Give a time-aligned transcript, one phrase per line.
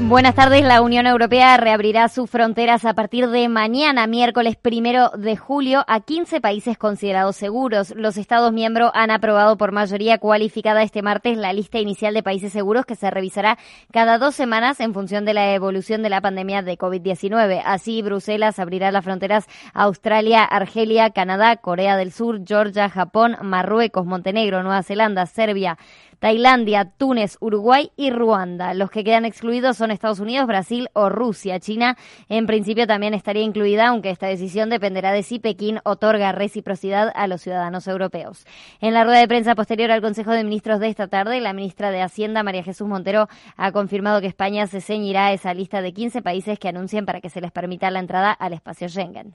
[0.00, 0.62] Buenas tardes.
[0.62, 5.98] La Unión Europea reabrirá sus fronteras a partir de mañana, miércoles primero de julio, a
[5.98, 7.92] 15 países considerados seguros.
[7.96, 12.52] Los Estados miembros han aprobado por mayoría cualificada este martes la lista inicial de países
[12.52, 13.58] seguros que se revisará
[13.92, 17.60] cada dos semanas en función de la evolución de la pandemia de COVID-19.
[17.64, 24.06] Así, Bruselas abrirá las fronteras a Australia, Argelia, Canadá, Corea del Sur, Georgia, Japón, Marruecos,
[24.06, 25.76] Montenegro, Nueva Zelanda, Serbia,
[26.18, 28.74] Tailandia, Túnez, Uruguay y Ruanda.
[28.74, 31.60] Los que quedan excluidos son Estados Unidos, Brasil o Rusia.
[31.60, 31.96] China,
[32.28, 37.26] en principio, también estaría incluida, aunque esta decisión dependerá de si Pekín otorga reciprocidad a
[37.26, 38.46] los ciudadanos europeos.
[38.80, 41.90] En la rueda de prensa posterior al Consejo de Ministros de esta tarde, la ministra
[41.90, 45.92] de Hacienda, María Jesús Montero, ha confirmado que España se ceñirá a esa lista de
[45.92, 49.34] 15 países que anuncien para que se les permita la entrada al espacio Schengen.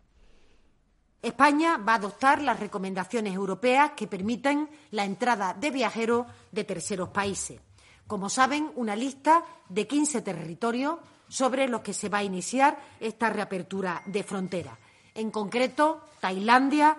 [1.24, 7.10] España va a adoptar las recomendaciones europeas que permiten la entrada de viajeros de terceros
[7.10, 7.62] países.
[8.06, 11.00] Como saben, una lista de 15 territorios
[11.30, 14.78] sobre los que se va a iniciar esta reapertura de frontera.
[15.16, 16.98] En concreto, Tailandia,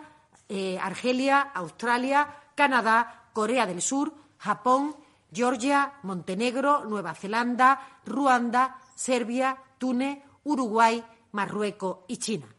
[0.48, 4.97] eh, Argelia, Australia, Canadá, Corea del Sur, Japón,
[5.31, 12.53] Georgia, Montenegro, Nueva Zelanda, Ruanda, Serbia, Túnez, Uruguay, Marruecos y China.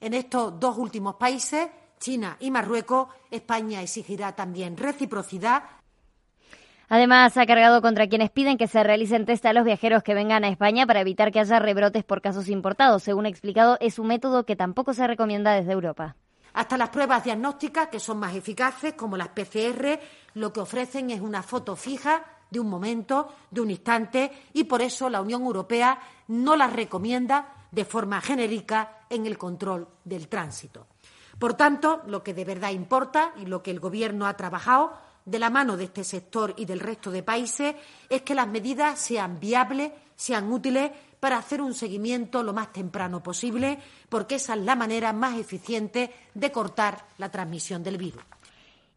[0.00, 5.62] En estos dos últimos países, China y Marruecos, España exigirá también reciprocidad
[6.92, 10.42] Además, ha cargado contra quienes piden que se realicen test a los viajeros que vengan
[10.42, 13.04] a España para evitar que haya rebrotes por casos importados.
[13.04, 16.16] Según ha explicado, es un método que tampoco se recomienda desde Europa.
[16.52, 20.00] Hasta las pruebas diagnósticas, que son más eficaces, como las PCR,
[20.34, 24.82] lo que ofrecen es una foto fija de un momento, de un instante, y por
[24.82, 30.86] eso la Unión Europea no las recomienda de forma genérica en el control del tránsito.
[31.38, 34.92] Por tanto, lo que de verdad importa y lo que el Gobierno ha trabajado
[35.24, 37.74] de la mano de este sector y del resto de países
[38.08, 43.22] es que las medidas sean viables, sean útiles para hacer un seguimiento lo más temprano
[43.22, 43.78] posible,
[44.08, 48.22] porque esa es la manera más eficiente de cortar la transmisión del virus.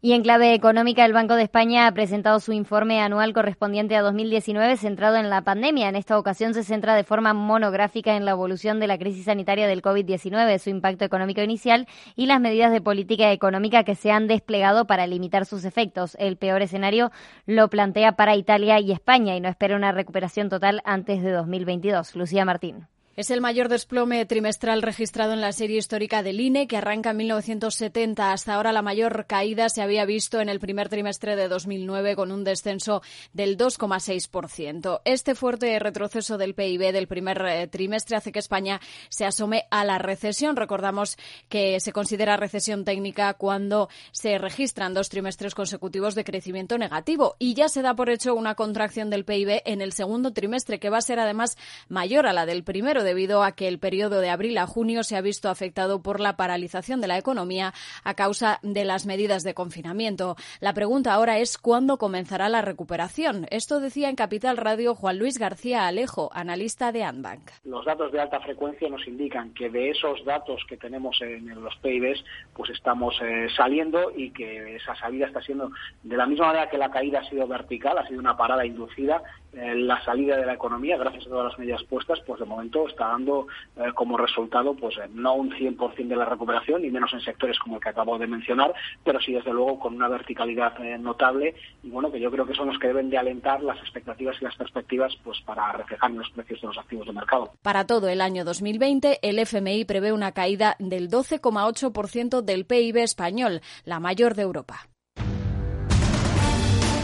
[0.04, 4.02] Y en clave económica, el Banco de España ha presentado su informe anual correspondiente a
[4.02, 5.88] 2019 centrado en la pandemia.
[5.88, 9.66] En esta ocasión se centra de forma monográfica en la evolución de la crisis sanitaria
[9.66, 14.26] del COVID-19, su impacto económico inicial y las medidas de política económica que se han
[14.26, 16.18] desplegado para limitar sus efectos.
[16.20, 17.10] El peor escenario
[17.46, 22.14] lo plantea para Italia y España y no espera una recuperación total antes de 2022.
[22.14, 22.88] Lucía Martín.
[23.16, 27.18] Es el mayor desplome trimestral registrado en la serie histórica del INE, que arranca en
[27.18, 28.32] 1970.
[28.32, 32.32] Hasta ahora la mayor caída se había visto en el primer trimestre de 2009 con
[32.32, 33.02] un descenso
[33.32, 35.00] del 2,6%.
[35.04, 38.80] Este fuerte retroceso del PIB del primer eh, trimestre hace que España
[39.10, 40.56] se asome a la recesión.
[40.56, 41.16] Recordamos
[41.48, 47.54] que se considera recesión técnica cuando se registran dos trimestres consecutivos de crecimiento negativo y
[47.54, 50.98] ya se da por hecho una contracción del PIB en el segundo trimestre que va
[50.98, 51.56] a ser además
[51.88, 55.16] mayor a la del primero debido a que el periodo de abril a junio se
[55.16, 57.72] ha visto afectado por la paralización de la economía
[58.02, 60.36] a causa de las medidas de confinamiento.
[60.60, 63.46] La pregunta ahora es cuándo comenzará la recuperación.
[63.50, 67.50] Esto decía en Capital Radio Juan Luis García Alejo, analista de Anbank.
[67.64, 71.76] Los datos de alta frecuencia nos indican que de esos datos que tenemos en los
[71.76, 75.70] PIBs, pues estamos eh, saliendo y que esa salida está siendo
[76.02, 79.22] de la misma manera que la caída ha sido vertical, ha sido una parada inducida
[79.56, 82.88] eh, la salida de la economía, gracias a todas las medidas puestas, pues de momento
[82.88, 87.12] está dando eh, como resultado pues eh, no un 100% de la recuperación, ni menos
[87.12, 90.78] en sectores como el que acabo de mencionar, pero sí desde luego con una verticalidad
[90.98, 94.36] notable y bueno, que yo creo que son los que deben de alentar las expectativas
[94.40, 97.52] y las perspectivas pues para reflejar en los precios de los activos de mercado.
[97.62, 103.60] Para todo el año 2020, el FMI prevé una caída del 12,8% del PIB español,
[103.84, 104.88] la mayor de Europa.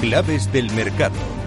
[0.01, 1.40] Claves del mercado.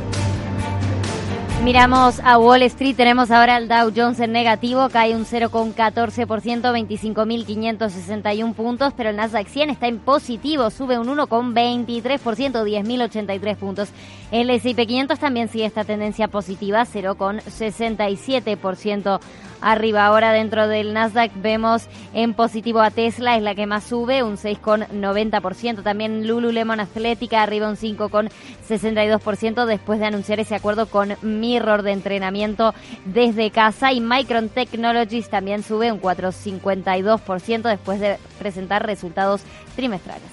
[1.63, 8.54] Miramos a Wall Street, tenemos ahora el Dow Jones en negativo, cae un 0,14%, 25.561
[8.54, 13.88] puntos, pero el Nasdaq 100 está en positivo, sube un 1,23%, 10.083 puntos.
[14.33, 19.19] El S&P 500 también sigue esta tendencia positiva, 0,67%
[19.62, 20.07] arriba.
[20.07, 24.38] Ahora dentro del Nasdaq vemos en positivo a Tesla, es la que más sube, un
[24.38, 25.83] 6,90%.
[25.83, 32.74] También Lululemon Atlética arriba un 5,62% después de anunciar ese acuerdo con Mirror de entrenamiento
[33.06, 33.94] desde casa.
[33.94, 39.44] Y Micron Technologies también sube un 4,52% después de presentar resultados
[39.75, 40.32] trimestrales.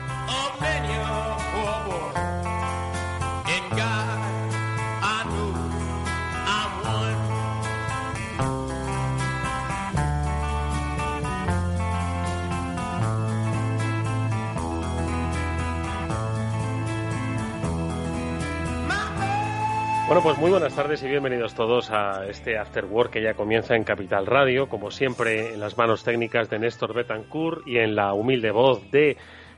[20.11, 23.77] Bueno, pues muy buenas tardes y bienvenidos todos a este After Work que ya comienza
[23.77, 28.13] en Capital Radio, como siempre en las manos técnicas de Néstor Betancourt y en la
[28.13, 29.15] humilde voz de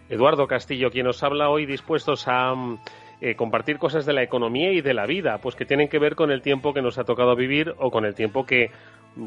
[0.10, 2.54] Eduardo Castillo, quien nos habla hoy dispuestos a
[3.20, 6.14] eh, compartir cosas de la economía y de la vida, pues que tienen que ver
[6.14, 8.70] con el tiempo que nos ha tocado vivir o con el tiempo que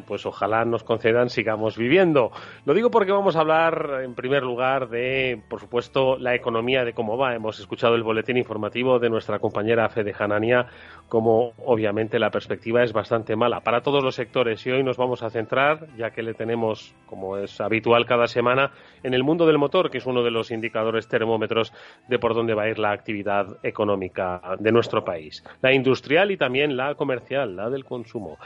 [0.06, 2.30] pues ojalá nos concedan sigamos viviendo.
[2.64, 6.92] Lo digo porque vamos a hablar en primer lugar de, por supuesto, la economía de
[6.92, 7.34] cómo va.
[7.34, 10.66] Hemos escuchado el boletín informativo de nuestra compañera Fede Hanania,
[11.08, 15.22] como obviamente la perspectiva es bastante mala para todos los sectores y hoy nos vamos
[15.22, 18.72] a centrar, ya que le tenemos, como es habitual cada semana,
[19.02, 21.72] en el mundo del motor, que es uno de los indicadores termómetros
[22.08, 25.44] de por dónde va a ir la actividad económica de nuestro país.
[25.62, 28.38] La industrial y también la comercial, la del consumo.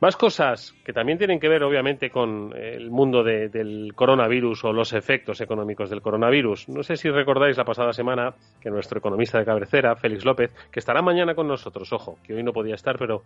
[0.00, 4.92] Más cosas que también tienen que ver, obviamente, con el mundo del coronavirus o los
[4.92, 6.68] efectos económicos del coronavirus.
[6.68, 10.80] No sé si recordáis la pasada semana que nuestro economista de cabecera, Félix López, que
[10.80, 13.22] estará mañana con nosotros, ojo, que hoy no podía estar, pero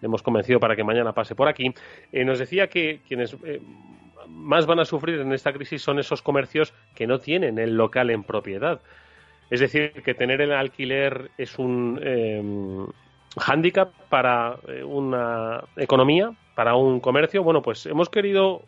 [0.00, 1.74] le hemos convencido para que mañana pase por aquí,
[2.12, 3.60] eh, nos decía que quienes eh,
[4.26, 8.10] más van a sufrir en esta crisis son esos comercios que no tienen el local
[8.10, 8.80] en propiedad.
[9.50, 12.42] Es decir, que tener el alquiler es un, eh,
[13.38, 17.42] hándicap para eh, una economía, para un comercio.
[17.42, 18.62] Bueno, pues hemos querido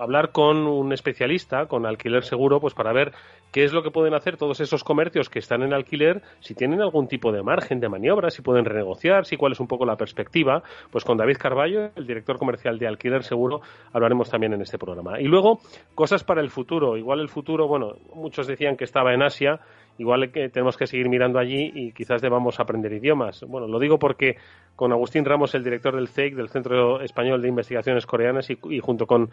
[0.00, 3.12] hablar con un especialista, con alquiler seguro, pues para ver
[3.52, 6.80] qué es lo que pueden hacer todos esos comercios que están en alquiler, si tienen
[6.80, 9.96] algún tipo de margen de maniobra, si pueden renegociar, si cuál es un poco la
[9.96, 10.62] perspectiva.
[10.90, 13.60] Pues con David Carballo, el director comercial de Alquiler Seguro,
[13.92, 15.20] hablaremos también en este programa.
[15.20, 15.60] Y luego,
[15.94, 16.96] cosas para el futuro.
[16.96, 19.60] Igual el futuro, bueno, muchos decían que estaba en Asia
[19.98, 23.42] igual que tenemos que seguir mirando allí y quizás debamos aprender idiomas.
[23.46, 24.36] Bueno, lo digo porque
[24.76, 29.06] con Agustín Ramos, el director del CEIC, del Centro Español de Investigaciones Coreanas, y, junto
[29.06, 29.30] con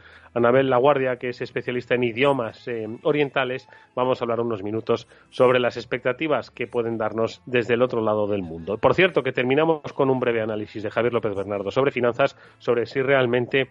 [0.51, 5.61] Anabel Laguardia, que es especialista en idiomas eh, orientales, vamos a hablar unos minutos sobre
[5.61, 8.77] las expectativas que pueden darnos desde el otro lado del mundo.
[8.77, 12.85] Por cierto, que terminamos con un breve análisis de Javier López Bernardo sobre finanzas, sobre
[12.85, 13.69] si realmente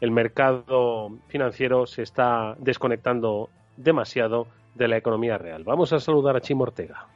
[0.00, 5.62] el mercado financiero se está desconectando demasiado de la economía real.
[5.62, 7.06] Vamos a saludar a Chimo Ortega.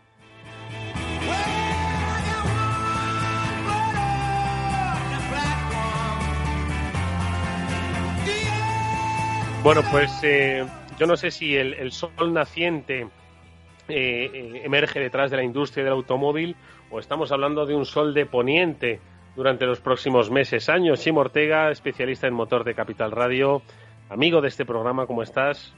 [9.63, 10.65] Bueno, pues eh,
[10.99, 15.93] yo no sé si el, sol naciente eh, eh, emerge detrás de la industria del
[15.93, 16.57] automóvil
[16.91, 19.01] o estamos hablando de un sol de poniente
[19.37, 21.03] durante los próximos meses, años.
[21.03, 23.61] Chimo Ortega, especialista en motor de Capital Radio,
[24.09, 25.75] amigo de este programa, ¿cómo estás?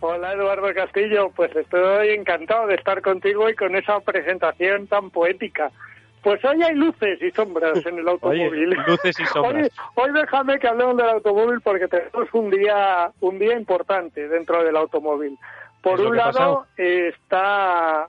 [0.00, 5.72] Hola Eduardo Castillo, pues estoy encantado de estar contigo y con esa presentación tan poética.
[6.24, 8.70] Pues hoy hay luces y sombras en el automóvil.
[8.86, 9.70] luces y sombras.
[9.94, 14.74] Hoy, déjame que hablemos del automóvil porque tenemos un día, un día importante dentro del
[14.74, 15.38] automóvil.
[15.82, 18.08] Por un lado está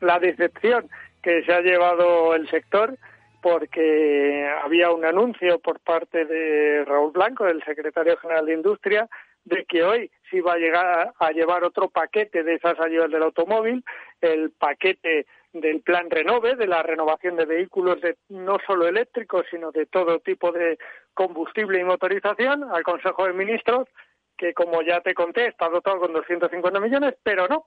[0.00, 0.88] la decepción
[1.20, 2.96] que se ha llevado el sector
[3.42, 9.08] porque había un anuncio por parte de Raúl Blanco, el secretario general de Industria,
[9.44, 13.24] de que hoy se iba a llegar a llevar otro paquete de esas ayudas del
[13.24, 13.84] automóvil,
[14.20, 15.26] el paquete
[15.60, 20.18] del plan Renove, de la renovación de vehículos de, no solo eléctricos, sino de todo
[20.20, 20.78] tipo de
[21.14, 23.88] combustible y motorización, al Consejo de Ministros,
[24.36, 27.66] que como ya te conté, está dotado con 250 millones, pero no.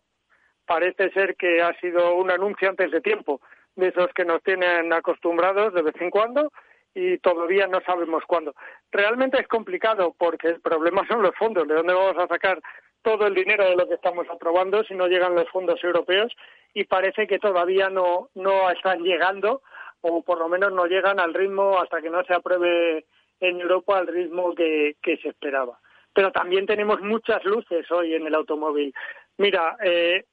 [0.65, 3.41] Parece ser que ha sido un anuncio antes de tiempo,
[3.75, 6.51] de esos que nos tienen acostumbrados de vez en cuando
[6.93, 8.53] y todavía no sabemos cuándo.
[8.91, 11.67] Realmente es complicado porque el problema son los fondos.
[11.67, 12.59] ¿De dónde vamos a sacar
[13.01, 16.31] todo el dinero de lo que estamos aprobando si no llegan los fondos europeos?
[16.73, 19.61] Y parece que todavía no, no están llegando
[20.01, 23.05] o por lo menos no llegan al ritmo hasta que no se apruebe
[23.39, 25.79] en Europa al ritmo que, que se esperaba.
[26.13, 28.93] Pero también tenemos muchas luces hoy en el automóvil.
[29.37, 30.25] Mira, eh,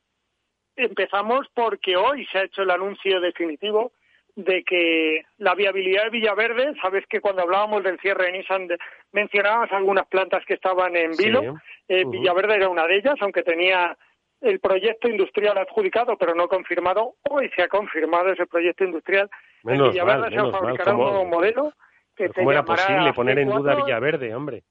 [0.76, 3.92] empezamos porque hoy se ha hecho el anuncio definitivo
[4.36, 8.68] de que la viabilidad de Villaverde, sabes que cuando hablábamos del cierre de Nissan
[9.12, 11.56] mencionábamos algunas plantas que estaban en Vilo,
[11.88, 13.96] eh, Villaverde era una de ellas, aunque tenía
[14.42, 19.30] el proyecto industrial adjudicado pero no confirmado, hoy se ha confirmado ese proyecto industrial.
[19.64, 21.72] Menos Villaverde se fabricará un nuevo modelo
[22.14, 24.64] que ¿Cómo era posible poner en duda Villaverde, hombre?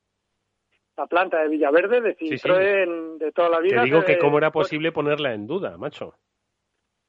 [0.95, 3.81] La planta de Villaverde de Citroën de toda la vida.
[3.81, 6.15] Te digo que cómo era posible ponerla en duda, macho.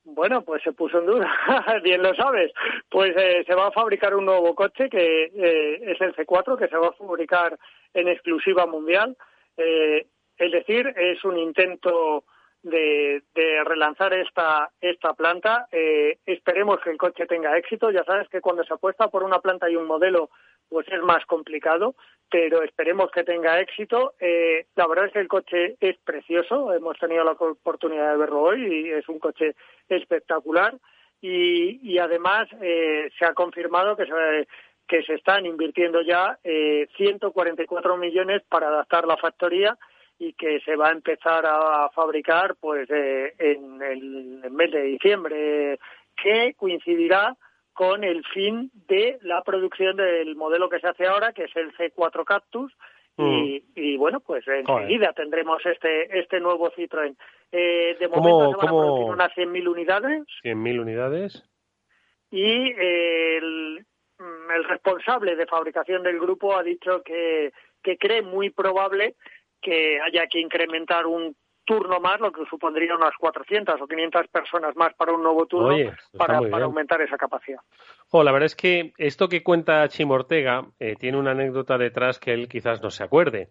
[0.08, 1.28] Bueno, pues se puso en duda,
[1.82, 2.52] bien lo sabes.
[2.88, 6.68] Pues eh, se va a fabricar un nuevo coche que eh, es el C4, que
[6.68, 7.58] se va a fabricar
[7.92, 9.16] en exclusiva mundial.
[9.56, 10.06] Eh,
[10.38, 12.22] es decir, es un intento
[12.62, 15.66] de, de relanzar esta, esta planta.
[16.24, 17.90] esperemos que el coche tenga éxito.
[17.90, 20.30] Ya sabes que cuando se apuesta por una planta y un modelo,
[20.68, 21.94] pues es más complicado,
[22.30, 24.14] pero esperemos que tenga éxito.
[24.20, 28.42] Eh, la verdad es que el coche es precioso, hemos tenido la oportunidad de verlo
[28.42, 29.54] hoy y es un coche
[29.88, 30.74] espectacular
[31.20, 34.06] y, y además eh, se ha confirmado que
[35.04, 39.76] se, están invirtiendo ya eh, 144 millones para adaptar la factoría
[40.18, 45.78] y que se va a empezar a, fabricar pues eh, en el mes de diciembre
[46.16, 47.36] que coincidirá
[47.76, 51.76] con el fin de la producción del modelo que se hace ahora, que es el
[51.76, 52.72] C4 Cactus,
[53.18, 53.98] y, mm.
[53.98, 57.14] bueno, pues enseguida tendremos este este nuevo Citroën.
[57.52, 60.22] Eh, de momento se van a producir unas 100.000 unidades.
[60.42, 61.44] 100.000 unidades.
[62.30, 63.86] Y el,
[64.54, 67.52] el responsable de fabricación del grupo ha dicho que,
[67.82, 69.16] que cree muy probable
[69.60, 74.74] que haya que incrementar un turno más, lo que supondría unas 400 o 500 personas
[74.76, 75.76] más para un nuevo turno
[76.16, 77.58] para, aumentar esa capacidad.
[78.12, 82.32] la verdad es que esto que cuenta Chim Ortega eh, tiene una anécdota detrás que
[82.32, 83.48] él quizás no se acuerde,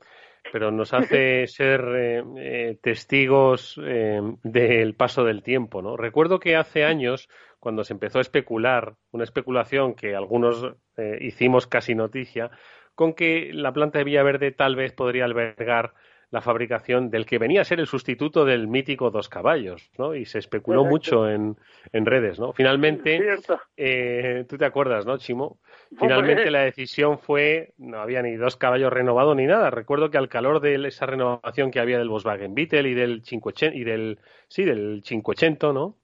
[0.51, 5.81] pero nos hace ser eh, eh, testigos del paso del tiempo.
[5.81, 5.97] ¿no?
[5.97, 7.29] Recuerdo que hace años,
[7.59, 10.73] cuando se empezó a especular, una especulación que algunos
[11.19, 12.49] hicimos casi noticia,
[12.95, 15.93] con que la planta de Villaverde tal vez podría albergar
[16.35, 20.13] la fabricación del que venía a ser el sustituto del mítico dos caballos, ¿no?
[20.13, 21.55] Y se especuló mucho en,
[21.93, 22.51] en, redes, ¿no?
[22.51, 23.21] Finalmente,
[23.77, 25.59] eh, tú te acuerdas, ¿no, Chimo?
[25.97, 29.69] Finalmente la decisión fue, no había ni dos caballos renovados ni nada.
[29.69, 33.77] Recuerdo que al calor de esa renovación que había del Volkswagen Beetle y del 580,
[33.77, 35.95] y del, sí, del 580, ¿no?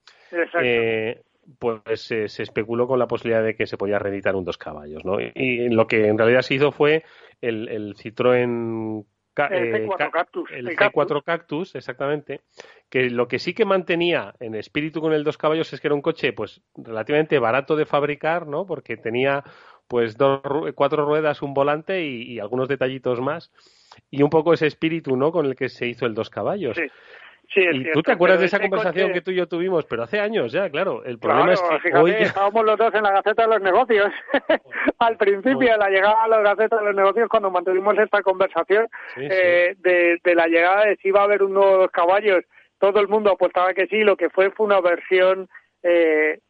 [0.62, 1.20] Eh,
[1.58, 5.20] pues se especuló con la posibilidad de que se podía reeditar un dos caballos, ¿no?
[5.20, 7.04] Y, lo que en realidad se hizo fue
[7.42, 9.04] el, el Citroën
[9.36, 10.50] el C4 Cactus.
[10.50, 12.40] El, C4 Cactus, exactamente.
[12.88, 15.94] Que lo que sí que mantenía en espíritu con el dos caballos es que era
[15.94, 18.66] un coche, pues, relativamente barato de fabricar, ¿no?
[18.66, 19.44] Porque tenía,
[19.88, 20.40] pues, dos,
[20.74, 23.50] cuatro ruedas, un volante y, algunos detallitos más.
[24.10, 25.32] Y un poco ese espíritu, ¿no?
[25.32, 26.76] Con el que se hizo el dos caballos.
[26.76, 26.88] Sí
[27.56, 30.52] y tú te acuerdas de esa conversación que tú y yo tuvimos, pero hace años
[30.52, 31.04] ya, claro.
[31.04, 34.10] El problema es que hoy estábamos los dos en la Gaceta de los Negocios.
[34.98, 38.88] Al principio, de la llegada a la Gaceta de los Negocios, cuando mantuvimos esta conversación
[39.16, 42.44] eh, De, de, la llegada de si iba a haber un nuevo dos caballos,
[42.78, 45.48] todo el mundo apostaba que sí, lo que fue fue una versión
[45.82, 46.40] eh,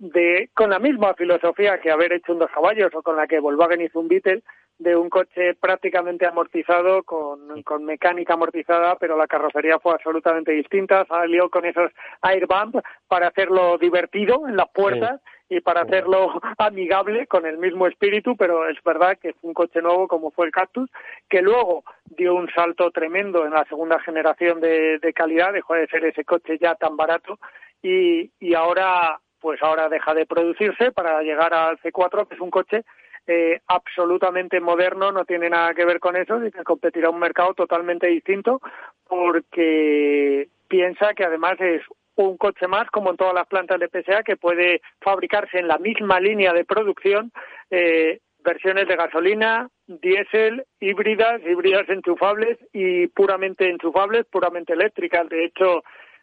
[0.00, 3.38] de con la misma filosofía que haber hecho un dos caballos o con la que
[3.38, 4.42] Volkswagen hizo un Beetle,
[4.78, 11.04] de un coche prácticamente amortizado, con, con, mecánica amortizada, pero la carrocería fue absolutamente distinta.
[11.04, 11.92] Salió con esos
[12.22, 18.36] airbumps para hacerlo divertido en las puertas y para hacerlo amigable con el mismo espíritu,
[18.38, 20.88] pero es verdad que fue un coche nuevo como fue el Cactus,
[21.28, 25.88] que luego dio un salto tremendo en la segunda generación de, de calidad, dejó de
[25.88, 27.38] ser ese coche ya tan barato
[27.82, 32.50] y, y ahora pues ahora deja de producirse para llegar al C4, que es un
[32.50, 32.84] coche
[33.26, 37.54] eh, absolutamente moderno, no tiene nada que ver con eso, y que competirá un mercado
[37.54, 38.60] totalmente distinto
[39.06, 41.82] porque piensa que además es
[42.16, 45.78] un coche más, como en todas las plantas de PSA, que puede fabricarse en la
[45.78, 47.32] misma línea de producción
[47.70, 55.28] eh, versiones de gasolina, diésel, híbridas, híbridas enchufables y puramente enchufables, puramente eléctricas.
[55.28, 55.82] De hecho,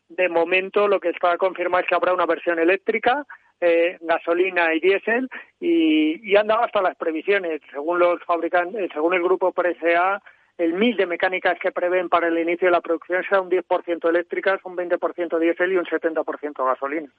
[0.09, 3.25] de momento lo que está confirmado es que habrá una versión eléctrica,
[3.59, 7.61] eh, gasolina y diésel, y, y han dado hasta las previsiones.
[7.71, 10.21] Según los fabricantes, según el grupo PSA,
[10.57, 14.09] el mil de mecánicas que prevén para el inicio de la producción será un 10%
[14.09, 17.09] eléctricas, un 20% diésel y un 70% gasolina.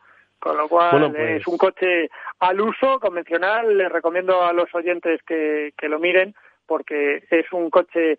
[0.40, 3.76] Con lo cual es un pues coche al uso convencional.
[3.76, 6.35] Les recomiendo a los oyentes que, que lo miren
[6.66, 8.18] porque es un coche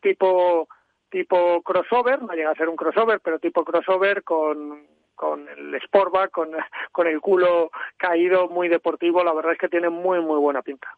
[0.00, 0.68] tipo
[1.10, 6.30] tipo crossover, no llega a ser un crossover, pero tipo crossover con, con el Sportback,
[6.30, 6.50] con,
[6.92, 9.22] con el culo caído, muy deportivo.
[9.22, 10.88] La verdad es que tiene muy, muy buena pinta.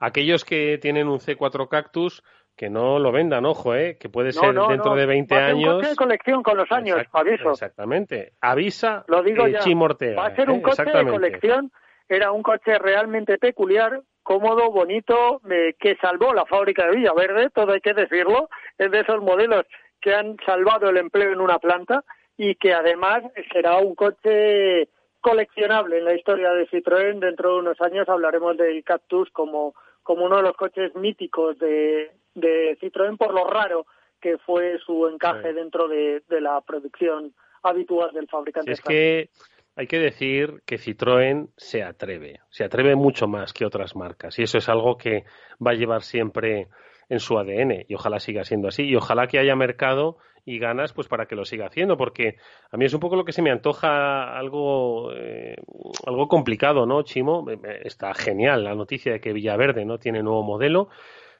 [0.00, 2.22] Aquellos que tienen un C4 Cactus,
[2.56, 3.96] que no lo vendan, ojo, ¿eh?
[3.98, 5.74] que puede ser dentro de 20 Va a ser años.
[5.74, 7.50] Un coche de colección con los años, aviso.
[7.50, 8.32] Exactamente.
[8.40, 9.78] Avisa Lo digo eh, ya.
[9.80, 10.62] Ortega, Va a ser un ¿eh?
[10.62, 11.72] coche de colección.
[12.08, 17.72] Era un coche realmente peculiar, cómodo, bonito, eh, que salvó la fábrica de Villaverde, todo
[17.72, 18.48] hay que decirlo.
[18.78, 19.64] Es de esos modelos
[20.00, 22.04] que han salvado el empleo en una planta
[22.36, 24.88] y que además será un coche
[25.20, 27.18] coleccionable en la historia de Citroën.
[27.18, 32.12] Dentro de unos años hablaremos del Cactus como, como uno de los coches míticos de,
[32.34, 33.86] de Citroën por lo raro
[34.20, 35.54] que fue su encaje Sí.
[35.54, 38.74] dentro de, de la producción habitual del fabricante.
[38.74, 39.28] Si es que
[39.78, 44.42] hay que decir que Citroën se atreve, se atreve mucho más que otras marcas y
[44.42, 45.22] eso es algo que
[45.64, 46.66] va a llevar siempre
[47.08, 50.92] en su ADN y ojalá siga siendo así y ojalá que haya mercado y ganas
[50.92, 52.38] pues para que lo siga haciendo porque
[52.72, 55.54] a mí es un poco lo que se me antoja algo eh,
[56.04, 60.24] algo complicado no Chimo Eh, eh, está genial la noticia de que Villaverde no tiene
[60.24, 60.88] nuevo modelo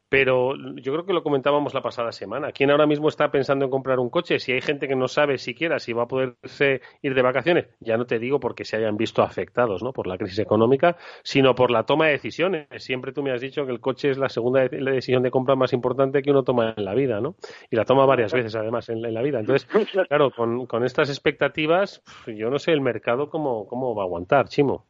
[0.09, 2.53] pero yo creo que lo comentábamos la pasada semana.
[2.53, 4.39] ¿Quién ahora mismo está pensando en comprar un coche?
[4.39, 7.97] Si hay gente que no sabe siquiera si va a poderse ir de vacaciones, ya
[7.97, 9.93] no te digo porque se hayan visto afectados ¿no?
[9.93, 12.67] por la crisis económica, sino por la toma de decisiones.
[12.79, 15.31] Siempre tú me has dicho que el coche es la segunda de- la decisión de
[15.31, 17.37] compra más importante que uno toma en la vida, ¿no?
[17.71, 19.41] Y la toma varias veces además en, en la vida.
[19.41, 19.69] Entonces,
[20.09, 24.49] claro, con, con estas expectativas, yo no sé el mercado cómo, cómo va a aguantar,
[24.49, 24.87] Chimo.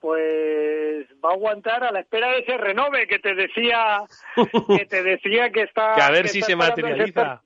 [0.00, 3.98] Pues va a aguantar a la espera de ese renove que te decía
[4.76, 7.42] que te decía que está Que a ver que si se materializa.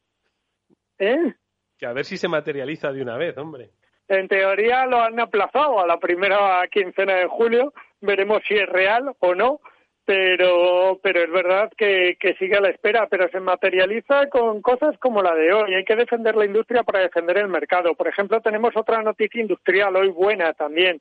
[0.99, 1.35] ¿Eh?
[1.79, 3.71] Que a ver si se materializa de una vez, hombre.
[4.09, 7.73] En teoría lo han aplazado a la primera quincena de julio.
[8.01, 9.61] Veremos si es real o no.
[10.05, 14.99] Pero, pero es verdad que, que sigue a la espera, pero se materializa con cosas
[14.99, 15.75] como la de hoy.
[15.75, 17.95] Hay que defender la industria para defender el mercado.
[17.95, 21.01] Por ejemplo, tenemos otra noticia industrial hoy buena también.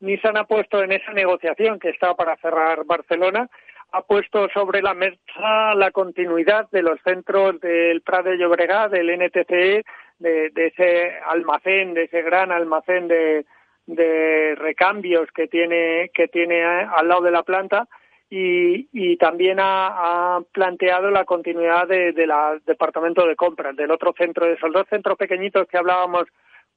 [0.00, 3.48] Nissan ha puesto en esa negociación que está para cerrar Barcelona,
[3.92, 9.10] ha puesto sobre la mesa la continuidad de los centros del Prat de Llobregat, del
[9.18, 9.84] NTCE,
[10.18, 13.44] de, de ese almacén, de ese gran almacén de,
[13.86, 17.88] de recambios que tiene, que tiene al lado de la planta
[18.30, 22.30] y, y también ha, planteado la continuidad de- del
[22.64, 26.24] departamento de compras, del otro centro, de esos dos centros pequeñitos que hablábamos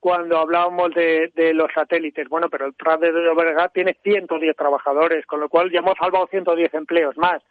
[0.04, 2.28] cuando hablábamos de, de los satélites.
[2.28, 6.28] Bueno, pero el Prat de Llobregat tiene 110 trabajadores, con lo cual ya hemos salvado
[6.28, 7.42] 110 empleos más.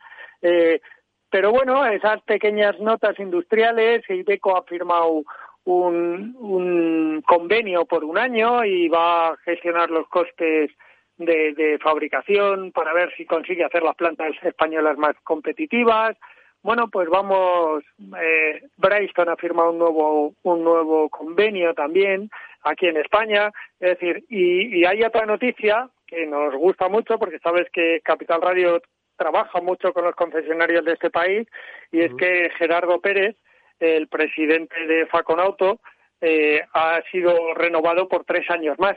[0.42, 0.82] Eh,
[1.30, 5.22] pero bueno, esas pequeñas notas industriales, Ibeco ha firmado
[5.64, 10.70] un, un convenio por un año y va a gestionar los costes
[11.16, 16.18] de, de fabricación para ver si consigue hacer las plantas españolas más competitivas.
[16.62, 17.82] Bueno, pues vamos,
[18.20, 22.30] eh, Bryston ha firmado un nuevo, un nuevo convenio también
[22.62, 23.50] aquí en España.
[23.80, 28.40] Es decir, y, y hay otra noticia que nos gusta mucho porque sabes que Capital
[28.42, 28.80] Radio
[29.16, 31.48] trabaja mucho con los concesionarios de este país
[31.90, 33.36] y es que Gerardo Pérez,
[33.80, 35.80] el presidente de Faconauto,
[36.20, 38.96] eh, ha sido renovado por tres años más.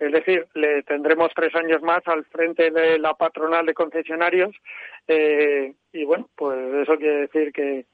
[0.00, 4.56] Es decir, le tendremos tres años más al frente de la patronal de concesionarios
[5.06, 7.84] eh, y bueno, pues eso quiere decir que,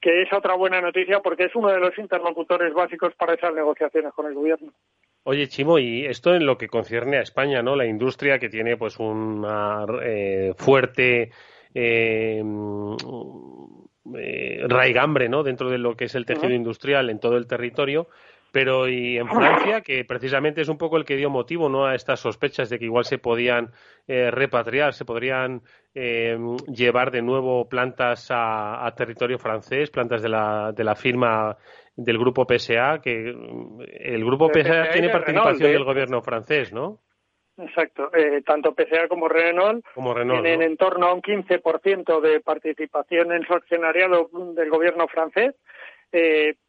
[0.00, 4.12] que es otra buena noticia porque es uno de los interlocutores básicos para esas negociaciones
[4.12, 4.72] con el gobierno.
[5.24, 7.74] Oye, Chimo, y esto en lo que concierne a España, ¿no?
[7.74, 11.32] La industria que tiene pues una eh, fuerte
[11.74, 12.94] eh, mm,
[14.16, 15.42] eh, raigambre, ¿no?
[15.42, 18.06] Dentro de lo que es el tejido industrial en todo el territorio.
[18.56, 21.84] Pero y en Francia, que precisamente es un poco el que dio motivo ¿no?
[21.84, 23.68] a estas sospechas de que igual se podían
[24.08, 25.60] eh, repatriar, se podrían
[25.94, 31.58] eh, llevar de nuevo plantas a, a territorio francés, plantas de la, de la firma
[31.96, 37.00] del grupo PSA, que mm, el grupo PSA tiene participación Renault, del gobierno francés, ¿no?
[37.58, 38.10] Exacto.
[38.14, 40.40] Eh, tanto PSA como Renault Como Renault.
[40.40, 40.66] tienen ¿no?
[40.66, 45.54] en torno a un 15% de participación en su accionariado del gobierno francés.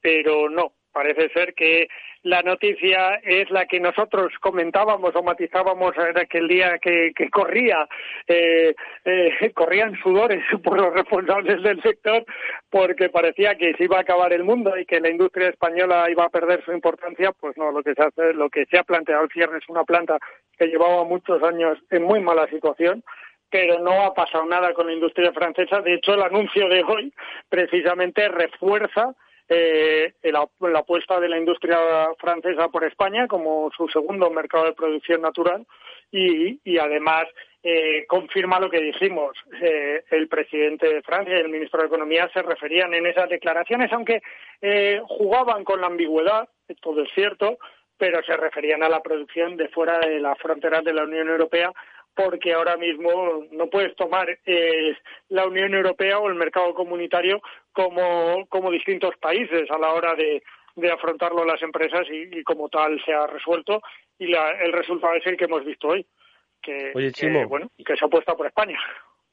[0.01, 1.87] pero no, parece ser que
[2.23, 7.87] la noticia es la que nosotros comentábamos o matizábamos en aquel día que, corría,
[8.27, 12.25] eh, eh, corrían sudores por los responsables del sector
[12.69, 16.25] porque parecía que se iba a acabar el mundo y que la industria española iba
[16.25, 19.23] a perder su importancia, pues no, lo que se hace, lo que se ha planteado
[19.23, 20.17] el cierre es una planta
[20.57, 23.03] que llevaba muchos años en muy mala situación,
[23.49, 25.81] pero no ha pasado nada con la industria francesa.
[25.81, 27.13] De hecho, el anuncio de hoy
[27.49, 29.15] precisamente refuerza
[29.49, 30.47] eh, la,
[30.79, 31.79] apuesta de la industria
[32.19, 35.65] francesa por España como su segundo mercado de producción natural
[36.11, 37.25] y, además
[37.63, 39.35] eh, confirma lo que dijimos.
[39.61, 43.91] Eh, el presidente de Francia y el ministro de Economía se referían en esas declaraciones,
[43.91, 44.21] aunque
[44.61, 46.47] eh, jugaban con la ambigüedad,
[46.81, 47.57] todo es cierto,
[47.97, 51.73] pero se referían a la producción de fuera de las fronteras de la Unión Europea
[52.17, 54.97] porque ahora mismo no puedes tomar eh,
[55.29, 60.41] la Unión Europea o el mercado comunitario como, como distintos países a la hora de,
[60.75, 63.81] de afrontarlo las empresas y, como tal se ha resuelto
[64.17, 66.05] y el resultado es el que hemos visto hoy
[66.59, 67.11] que, Oye,
[67.45, 68.79] bueno que se apuesta por España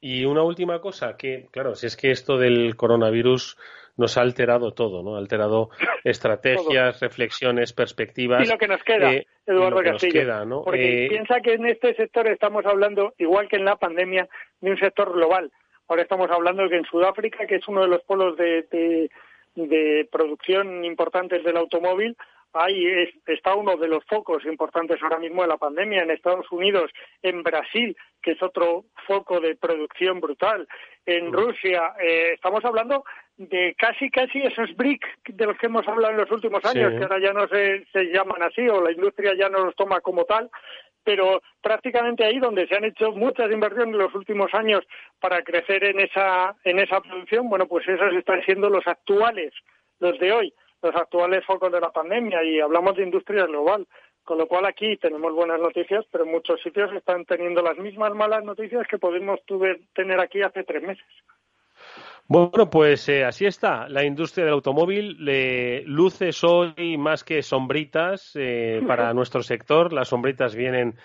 [0.05, 3.57] y una última cosa que claro si es que esto del coronavirus
[3.97, 5.15] nos ha alterado todo, ¿no?
[5.15, 5.71] Ha alterado
[6.03, 8.47] estrategias, reflexiones, perspectivas.
[8.47, 10.63] Y lo que nos queda, eh, Eduardo Castillo.
[10.63, 14.27] Porque eh, piensa que en este sector estamos hablando, igual que en la pandemia,
[14.61, 15.51] de un sector global.
[15.87, 19.09] Ahora estamos hablando de que en Sudáfrica, que es uno de los polos de,
[19.55, 22.15] de producción importantes del automóvil,
[22.55, 26.91] ahí está uno de los focos importantes ahora mismo de la pandemia en Estados Unidos,
[27.21, 30.67] en Brasil, que es otro foco de producción brutal,
[31.05, 31.33] en mm.
[31.33, 31.93] Rusia.
[31.99, 33.03] Eh, estamos hablando
[33.37, 37.03] de casi, casi esos BRIC de los que hemos hablado en los últimos años, que
[37.03, 40.23] ahora ya no se, se llaman así o la industria ya no los toma como
[40.23, 40.49] tal,
[41.03, 44.83] pero prácticamente ahí donde se han hecho muchas inversiones en los últimos años
[45.19, 49.53] para crecer en esa, en esa producción, bueno, pues esos están siendo los actuales,
[49.99, 53.87] los de hoy los actuales focos de la pandemia y hablamos de industria global.
[54.23, 58.13] Con lo cual aquí tenemos buenas noticias, pero en muchos sitios están teniendo las mismas
[58.15, 59.39] malas noticias que podemos
[59.93, 61.05] tener aquí hace tres meses.
[62.27, 63.87] Bueno, pues eh, así está.
[63.87, 69.93] La industria del automóvil le luce hoy más que sombritas eh, para nuestro sector.
[69.93, 70.95] Las sombritas vienen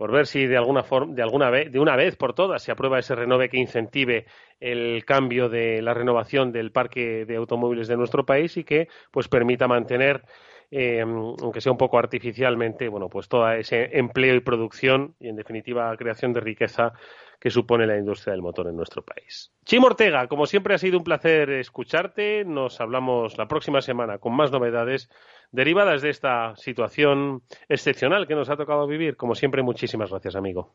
[0.00, 2.72] por ver si de alguna forma, de alguna vez, de una vez por todas se
[2.72, 4.24] aprueba ese renove que incentive
[4.58, 9.28] el cambio de la renovación del parque de automóviles de nuestro país y que pues
[9.28, 10.22] permita mantener
[10.70, 15.36] eh, aunque sea un poco artificialmente, bueno, pues todo ese empleo y producción y, en
[15.36, 16.94] definitiva, creación de riqueza
[17.40, 19.50] que supone la industria del motor en nuestro país.
[19.64, 22.44] Chimo Ortega, como siempre ha sido un placer escucharte.
[22.44, 25.08] Nos hablamos la próxima semana con más novedades
[25.50, 29.16] derivadas de esta situación excepcional que nos ha tocado vivir.
[29.16, 30.74] Como siempre, muchísimas gracias, amigo.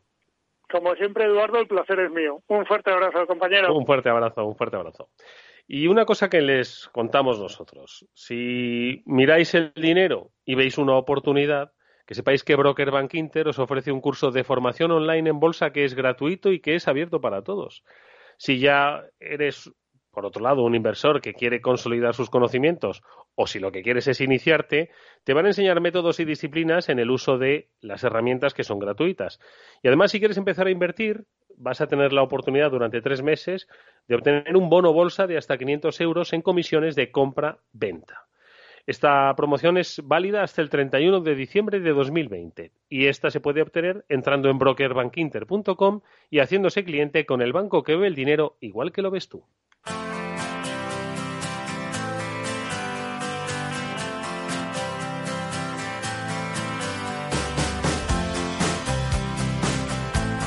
[0.71, 2.41] Como siempre, Eduardo, el placer es mío.
[2.47, 3.73] Un fuerte abrazo, compañero.
[3.73, 5.10] Un fuerte abrazo, un fuerte abrazo.
[5.67, 11.71] Y una cosa que les contamos nosotros, si miráis el dinero y veis una oportunidad,
[12.06, 15.72] que sepáis que Broker Bank Inter os ofrece un curso de formación online en bolsa
[15.72, 17.84] que es gratuito y que es abierto para todos.
[18.38, 19.72] Si ya eres
[20.15, 23.04] por otro lado, un inversor que quiere consolidar sus conocimientos
[23.36, 24.89] o si lo que quieres es iniciarte,
[25.26, 28.80] te van a enseñar métodos y disciplinas en el uso de las herramientas que son
[28.80, 29.41] gratuitas.
[29.84, 31.26] Y además, si quieres empezar a invertir,
[31.58, 33.68] vas a tener la oportunidad durante tres meses
[34.08, 38.26] de obtener un bono bolsa de hasta 500 euros en comisiones de compra-venta.
[38.88, 43.63] Esta promoción es válida hasta el 31 de diciembre de 2020 y esta se puede
[43.63, 48.91] obtener entrando en brokerbankinter.com y haciéndose cliente con el banco que ve el dinero igual
[48.91, 49.43] que lo ves tú.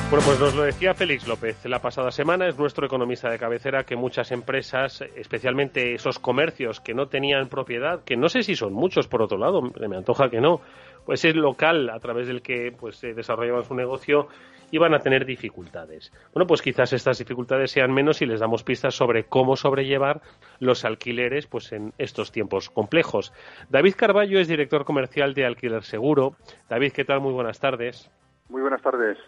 [0.09, 3.83] Bueno, pues nos lo decía Félix López la pasada semana, es nuestro economista de cabecera,
[3.83, 8.73] que muchas empresas, especialmente esos comercios que no tenían propiedad, que no sé si son
[8.73, 10.61] muchos por otro lado, me antoja que no,
[11.05, 14.29] pues el local a través del que pues se desarrollaban su negocio
[14.71, 16.11] iban a tener dificultades.
[16.33, 20.21] Bueno, pues quizás estas dificultades sean menos si les damos pistas sobre cómo sobrellevar
[20.59, 23.31] los alquileres pues en estos tiempos complejos.
[23.69, 26.35] David Carballo es director comercial de Alquiler Seguro.
[26.67, 27.21] David, ¿qué tal?
[27.21, 28.09] Muy buenas tardes.
[28.49, 29.19] Muy buenas tardes.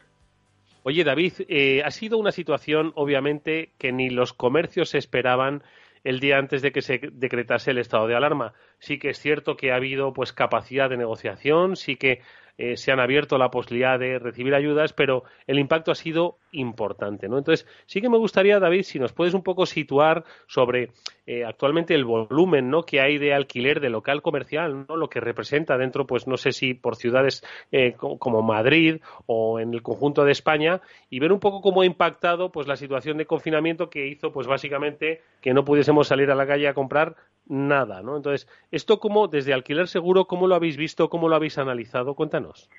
[0.84, 5.63] Oye, David, eh, ha sido una situación, obviamente, que ni los comercios esperaban
[6.04, 8.54] el día antes de que se decretase el estado de alarma.
[8.80, 12.22] Sí que es cierto que ha habido pues capacidad de negociación, sí que
[12.58, 17.28] eh, se han abierto la posibilidad de recibir ayudas, pero el impacto ha sido importante,
[17.28, 17.38] ¿no?
[17.38, 20.90] Entonces, sí que me gustaría, David, si nos puedes un poco situar sobre
[21.26, 22.84] eh, actualmente el volumen, ¿no?
[22.84, 24.98] Que hay de alquiler de local comercial, ¿no?
[24.98, 29.74] Lo que representa dentro, pues no sé si por ciudades eh, como Madrid o en
[29.74, 33.26] el conjunto de España y ver un poco cómo ha impactado, pues la situación de
[33.26, 37.16] confinamiento que hizo, pues básicamente que no pudiésemos salir a la calle a comprar
[37.52, 38.16] nada, ¿no?
[38.16, 41.10] Entonces, esto como desde alquiler seguro, ¿cómo lo habéis visto?
[41.10, 42.16] ¿Cómo lo habéis analizado?
[42.16, 42.70] Cuéntanos.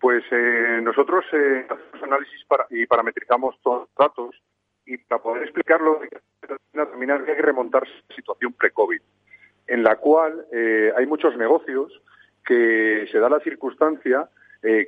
[0.00, 4.42] Pues eh, nosotros eh, hacemos análisis y parametrizamos todos los datos
[4.86, 9.00] y para poder explicarlo hay que remontarse a la situación pre-COVID,
[9.66, 12.00] en la cual eh, hay muchos negocios
[12.44, 14.28] que se da la circunstancia,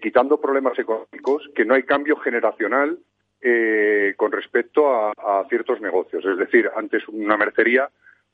[0.03, 2.99] quitando problemas económicos, que no hay cambio generacional
[4.17, 6.25] con respecto a, ciertos negocios.
[6.25, 7.89] Es decir, antes una mercería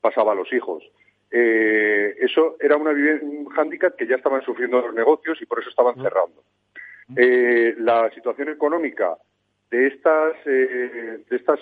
[0.05, 0.83] pasaba a los hijos.
[1.31, 5.95] eso era una, un hándicap que ya estaban sufriendo los negocios y por eso estaban
[5.95, 6.43] cerrando.
[7.15, 9.17] Eh, la situación económica
[9.71, 11.59] de estas, eh, de estas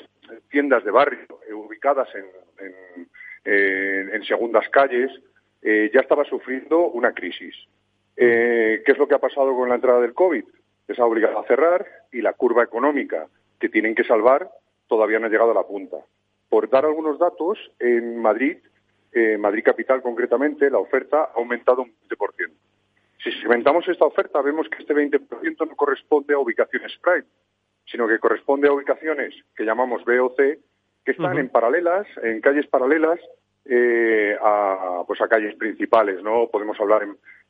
[0.49, 3.08] tiendas de barrio eh, ubicadas en,
[3.45, 5.12] en, segundas calles
[5.62, 7.56] ya estaba sufriendo una crisis.
[8.15, 10.43] ¿Qué es lo que ha pasado con la entrada del COVID?
[10.88, 13.27] Les ha obligado a cerrar y la curva económica
[13.60, 14.49] que tienen que salvar
[14.88, 15.97] todavía no ha llegado a la punta.
[16.53, 18.59] Por dar algunos datos, en Madrid,
[19.39, 22.51] Madrid Capital concretamente, la oferta ha aumentado un 20%.
[23.23, 27.25] Si segmentamos esta oferta, vemos que este 20% no corresponde a ubicaciones prime,
[27.85, 30.59] sino que corresponde a ubicaciones que llamamos B o C,
[31.03, 33.19] que están en paralelas, en calles paralelas
[33.65, 36.49] eh, a, pues a calles principales, ¿no?
[36.51, 37.01] Podemos hablar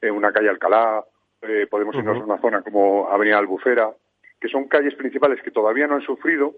[0.02, 1.04] en, una calle Alcalá,
[1.42, 3.92] eh, podemos irnos a una zona como Avenida Albufera,
[4.40, 6.54] que son calles principales que todavía no han sufrido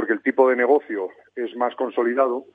[0.00, 2.46] porque el tipo de negocio es más consolidado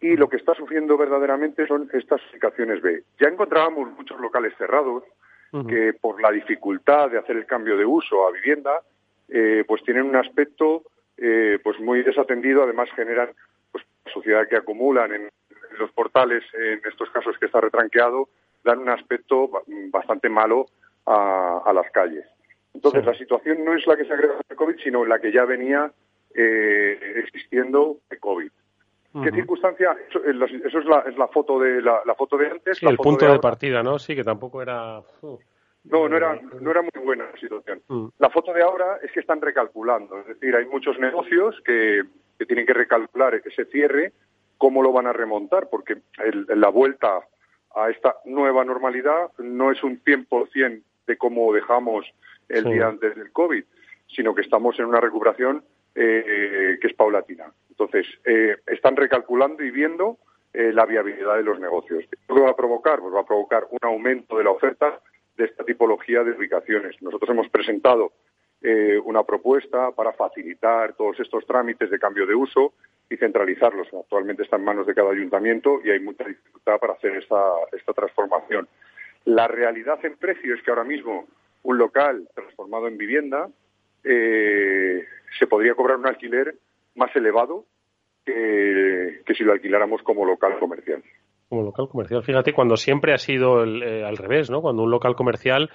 [0.00, 3.04] y lo que está sufriendo verdaderamente son estas ubicaciones B.
[3.20, 5.04] Ya encontrábamos muchos locales cerrados,
[5.68, 8.82] que por la dificultad de hacer el cambio de uso a vivienda,
[9.28, 10.82] eh, pues tienen un aspecto
[11.16, 13.28] eh, pues muy desatendido, además generan
[13.70, 15.28] pues suciedad que acumulan en,
[15.78, 18.28] los portales, en estos casos que está retranqueado,
[18.64, 19.48] dan un aspecto
[19.92, 20.66] bastante malo
[21.06, 22.26] a, las calles.
[22.74, 25.44] Entonces, la situación no es la que se agrega de COVID, sino la que ya
[25.44, 25.92] venía
[26.40, 28.50] eh, existiendo de COVID.
[29.24, 29.96] ¿Qué circunstancia?
[30.08, 32.80] Eso, es, la, es, la, foto de la, foto de antes.
[32.80, 33.98] el punto de, partida, ¿no?
[33.98, 35.00] Sí, que tampoco era.
[35.22, 35.38] Uh,
[35.84, 37.82] no, no era, no era muy buena la situación.
[37.88, 38.08] Mm.
[38.18, 42.02] La foto de ahora es que están recalculando, es decir, hay muchos negocios que,
[42.38, 44.12] que tienen que recalcular ese cierre,
[44.56, 45.96] cómo lo van a remontar, porque
[46.48, 47.18] la vuelta
[47.74, 52.06] a esta nueva normalidad no es un 100% de cómo dejamos
[52.48, 53.64] el día antes del COVID,
[54.06, 55.64] sino que estamos en una recuperación
[56.00, 57.52] eh, que es paulatina.
[57.70, 60.18] Entonces, eh, están recalculando y viendo
[60.52, 62.04] eh, la viabilidad de los negocios.
[62.08, 63.00] ¿Qué va a provocar?
[63.00, 65.00] Pues va a provocar un aumento de la oferta
[65.36, 67.02] de esta tipología de ubicaciones.
[67.02, 68.12] Nosotros hemos presentado
[69.04, 72.74] una propuesta para facilitar todos estos trámites de cambio de uso
[73.08, 73.86] y centralizarlos.
[73.94, 77.40] Actualmente está en manos de cada ayuntamiento y hay mucha dificultad para hacer esta,
[77.72, 78.66] esta transformación.
[79.26, 81.28] La realidad en precio es que ahora mismo
[81.62, 83.48] un local transformado en vivienda
[84.08, 85.04] eh,
[85.38, 86.54] se podría cobrar un alquiler
[86.94, 87.66] más elevado
[88.24, 91.02] que, si lo alquiláramos como local comercial.
[91.48, 92.22] Como local comercial.
[92.22, 94.60] Fíjate, cuando siempre ha sido eh, al revés, ¿no?
[94.60, 95.70] Cuando un local comercial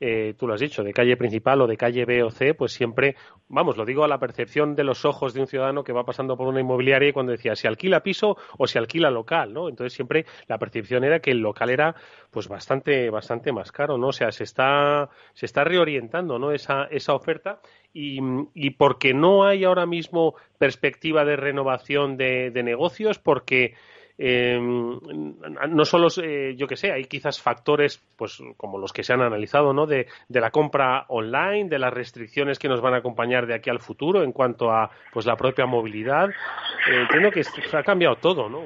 [0.00, 2.72] eh, tú lo has dicho, de calle principal o de calle B o C, pues
[2.72, 3.16] siempre,
[3.48, 6.36] vamos, lo digo a la percepción de los ojos de un ciudadano que va pasando
[6.36, 9.68] por una inmobiliaria y cuando decía si alquila piso o si alquila local, ¿no?
[9.68, 11.94] Entonces siempre la percepción era que el local era
[12.30, 14.08] pues bastante, bastante más caro, ¿no?
[14.08, 16.52] O sea, se está, se está reorientando, ¿no?
[16.52, 17.60] Esa, esa oferta
[17.92, 18.18] y,
[18.54, 23.74] y porque no hay ahora mismo perspectiva de renovación de, de negocios, porque
[24.16, 29.12] eh, no solo, eh, yo que sé, hay quizás factores, pues como los que se
[29.12, 29.86] han analizado, ¿no?
[29.86, 33.80] De, la compra online, de las restricciones que nos van a acompañar de aquí al
[33.80, 36.28] futuro en cuanto a, pues la propia movilidad.
[36.28, 38.62] Eh, entiendo que se ha cambiado todo, ¿no?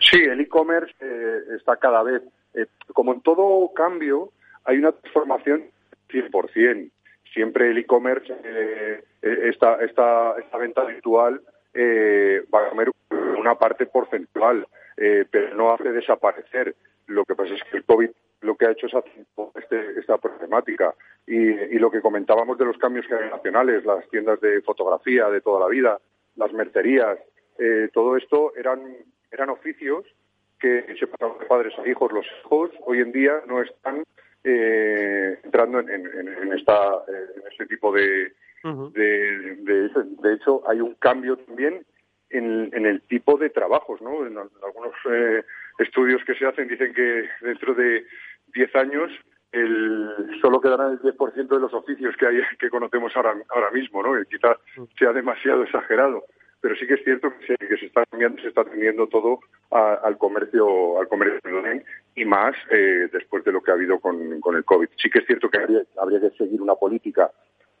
[0.00, 2.22] Sí, el e-commerce eh, está cada vez,
[2.94, 4.30] como en todo cambio,
[4.64, 5.64] hay una transformación
[6.08, 6.90] 100%.
[7.34, 8.32] Siempre el e-commerce,
[9.20, 11.42] esta, esta, esta venta virtual,
[11.74, 12.88] va a comer
[13.46, 16.74] una parte porcentual, eh, pero no hace desaparecer.
[17.06, 18.10] Lo que pasa es que el COVID
[18.42, 18.94] lo que ha hecho es
[19.54, 20.94] este, esta problemática.
[21.26, 25.68] Y, lo que comentábamos de los cambios generacionales, las tiendas de fotografía de toda la
[25.68, 25.98] vida,
[26.36, 27.18] las mercerías,
[27.58, 28.80] eh, todo esto eran,
[29.30, 30.04] eran oficios
[30.58, 32.12] que se pasaban de padres a hijos.
[32.12, 34.04] Los hijos hoy en día no están
[34.44, 38.32] eh, entrando en, en, esta, en este tipo de,
[38.64, 39.88] de, de,
[40.22, 41.84] de, hecho, hay un cambio también
[42.30, 44.26] en, el tipo de trabajos, ¿no?
[44.26, 45.44] En, algunos eh,
[45.78, 48.06] estudios que se hacen dicen que dentro de
[48.54, 49.10] 10 años
[49.52, 54.02] el, solo quedará el 10% de los oficios que hay que conocemos ahora, ahora mismo,
[54.02, 54.14] ¿no?
[54.14, 54.56] Que quizás
[54.98, 56.24] sea demasiado exagerado,
[56.60, 59.40] pero sí que es cierto que se, que se está cambiando, se está atendiendo todo
[59.70, 61.40] al comercio, al comercio
[62.14, 64.88] y más eh, después de lo que ha habido con, con el COVID.
[64.96, 67.30] Sí que es cierto que habría, habría que seguir una política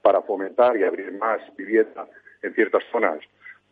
[0.02, 2.06] para fomentar y abrir más vivienda
[2.42, 3.18] en ciertas zonas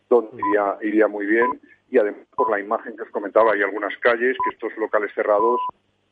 [0.09, 3.95] donde iría, iría muy bien y además por la imagen que os comentaba, hay algunas
[3.99, 5.59] calles que estos locales cerrados,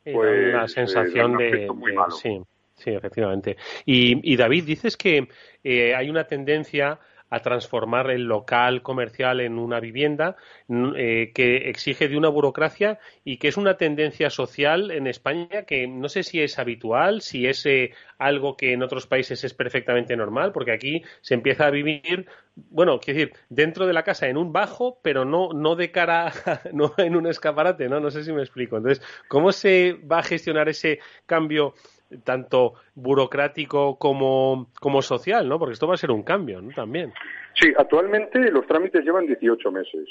[0.04, 1.68] pues la sensación de,
[2.10, 2.40] sí,
[2.74, 3.56] sí, efectivamente.
[3.84, 5.28] Y, y David, dices que
[5.62, 6.98] eh, hay una tendencia
[7.34, 10.36] a transformar el local comercial en una vivienda
[10.68, 15.86] eh, que exige de una burocracia y que es una tendencia social en España que
[15.88, 20.16] no sé si es habitual, si es eh, algo que en otros países es perfectamente
[20.16, 24.36] normal, porque aquí se empieza a vivir, bueno, quiero decir, dentro de la casa en
[24.36, 26.32] un bajo, pero no, no de cara,
[26.72, 28.00] no en un escaparate, ¿no?
[28.00, 28.76] No sé si me explico.
[28.76, 31.74] Entonces, ¿cómo se va a gestionar ese cambio
[32.22, 35.58] tanto burocrático como, como social, ¿no?
[35.58, 36.70] Porque esto va a ser un cambio, ¿no?
[36.72, 37.12] También.
[37.54, 40.08] Sí, actualmente los trámites llevan 18 meses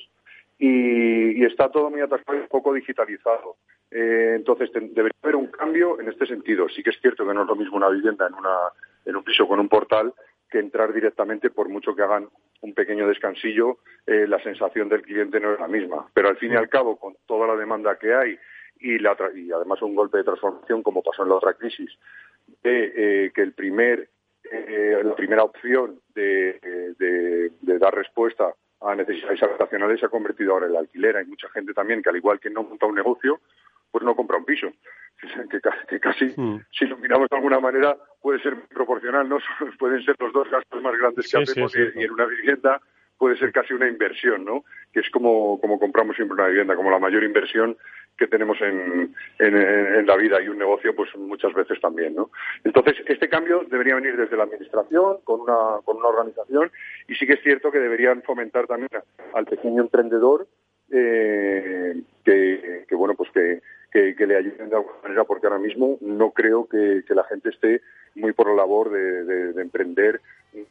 [0.57, 3.57] y, está todo muy atascado y un poco digitalizado.
[3.91, 6.67] Eh, entonces, debería haber un cambio en este sentido.
[6.69, 8.57] Sí que es cierto que no es lo mismo una vivienda en, una,
[9.05, 10.13] en un piso con un portal
[10.49, 12.27] que entrar directamente, por mucho que hagan
[12.61, 16.07] un pequeño descansillo, eh, la sensación del cliente no es la misma.
[16.13, 18.37] Pero al fin y al cabo, con toda la demanda que hay
[18.83, 21.89] y, la, y además un golpe de transformación como pasó en la otra crisis,
[22.61, 24.09] de eh, que el primer,
[24.51, 26.59] eh, la primera opción de,
[27.79, 31.15] dar respuesta a necesidades habitacionales se ha convertido ahora en la alquiler.
[31.15, 33.39] Hay mucha gente también que, al igual que no monta un negocio,
[33.89, 34.67] pues no compra un piso.
[35.87, 36.65] Que, casi, hmm.
[36.77, 39.37] si lo miramos de alguna manera, puede ser proporcional, ¿no?
[39.79, 42.81] Pueden ser los dos gastos más grandes que hacemos y, en una vivienda
[43.23, 44.65] puede ser casi una inversión, ¿no?
[44.91, 47.77] Que es como, como compramos siempre una vivienda, como la mayor inversión
[48.17, 52.31] que tenemos en, en, la vida y un negocio, pues muchas veces también, ¿no?
[52.65, 56.69] Entonces, este cambio debería venir desde la administración, con una, con una organización,
[57.07, 58.89] y sí que es cierto que deberían fomentar también
[59.33, 60.45] al pequeño emprendedor
[60.91, 63.61] eh, que, bueno, pues que,
[64.17, 67.79] que, le ayuden de alguna manera, porque ahora mismo no creo que, la gente esté
[68.15, 70.19] muy por la labor de, emprender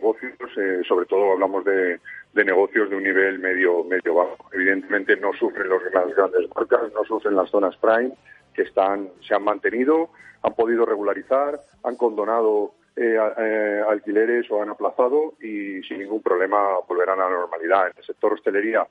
[0.02, 2.00] negocios, eh, sobre todo hablamos de,
[2.34, 4.36] negocios de un nivel medio medio bajo.
[4.52, 8.12] Evidentemente no sufren los, las grandes marcas, no sufren las zonas prime,
[8.52, 10.10] que están se han mantenido,
[10.42, 16.58] han podido regularizar, han condonado eh, eh, alquileres o han aplazado y sin ningún problema
[16.88, 17.86] volverán a la normalidad.
[17.86, 18.86] En el sector hostelería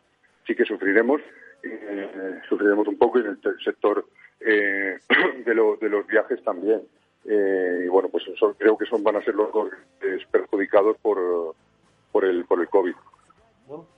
[0.48, 1.22] sí que sufriremos,
[2.48, 4.06] sufriremos un poco y en el sector
[4.40, 4.98] eh,
[5.46, 6.82] de, de, los viajes también.
[7.26, 8.24] Eh, y bueno, pues
[8.58, 9.50] creo que son van a ser los
[10.32, 11.56] perjudicados por,
[12.12, 12.94] por, el, por el COVID.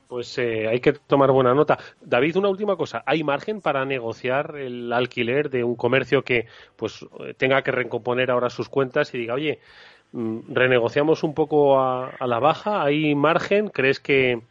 [0.07, 1.77] pues eh, hay que tomar buena nota.
[2.01, 3.03] David, una última cosa.
[3.05, 7.05] ¿Hay margen para negociar el alquiler de un comercio que pues
[7.38, 9.59] tenga que recomponer ahora sus cuentas y diga, oye,
[10.12, 12.83] mm, renegociamos un poco a, a la baja?
[12.83, 13.69] ¿Hay margen?
[13.69, 14.41] ¿Crees que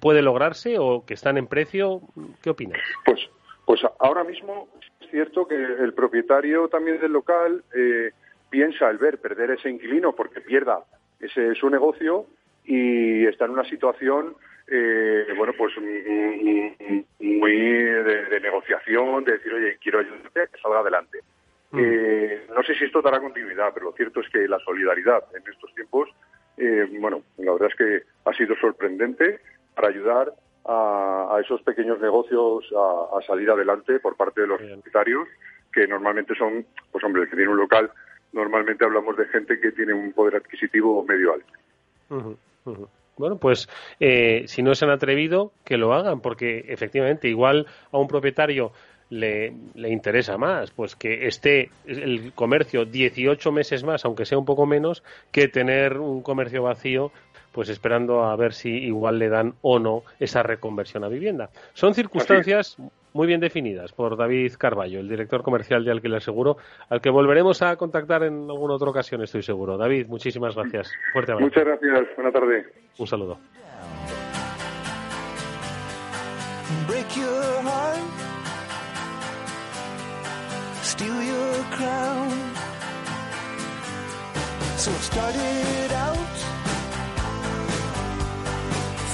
[0.00, 2.02] puede lograrse o que están en precio?
[2.42, 2.80] ¿Qué opinas?
[3.04, 3.30] Pues,
[3.64, 4.68] pues ahora mismo
[5.14, 8.10] cierto que el propietario también del local eh,
[8.50, 10.80] piensa al ver perder ese inquilino porque pierda
[11.20, 12.26] ese su negocio
[12.64, 14.34] y está en una situación
[14.66, 15.72] eh, bueno pues
[17.20, 21.20] muy de, negociación de decir oye quiero ayudarte a que salga adelante
[21.70, 21.78] mm.
[21.80, 25.48] eh, no sé si esto dará continuidad pero lo cierto es que la solidaridad en
[25.48, 26.08] estos tiempos
[26.98, 29.38] bueno la verdad es que ha sido sorprendente
[29.76, 30.32] para ayudar
[30.66, 35.28] a, esos pequeños negocios a, salir adelante por parte de los propietarios,
[35.72, 37.90] que normalmente son, pues hombre, el que tiene un local,
[38.32, 42.38] normalmente hablamos de gente que tiene un poder adquisitivo medio alto.
[43.16, 43.68] Bueno, pues
[44.00, 48.72] eh, si no se han atrevido, que lo hagan, porque efectivamente igual a un propietario
[49.10, 54.44] le, le, interesa más, pues que esté el comercio 18 meses más, aunque sea un
[54.44, 57.12] poco menos, que tener un comercio vacío
[57.54, 61.50] pues esperando a ver si igual le dan o no esa reconversión a vivienda.
[61.72, 62.76] Son circunstancias
[63.12, 66.56] muy bien definidas por David Carballo, el director comercial de Alquiler Seguro,
[66.90, 69.78] al que volveremos a contactar en alguna otra ocasión, estoy seguro.
[69.78, 70.92] David, muchísimas gracias.
[71.12, 71.46] Fuerte abrazo.
[71.46, 72.16] Muchas gracias.
[72.16, 72.66] Buenas tardes.
[72.98, 73.38] Un saludo.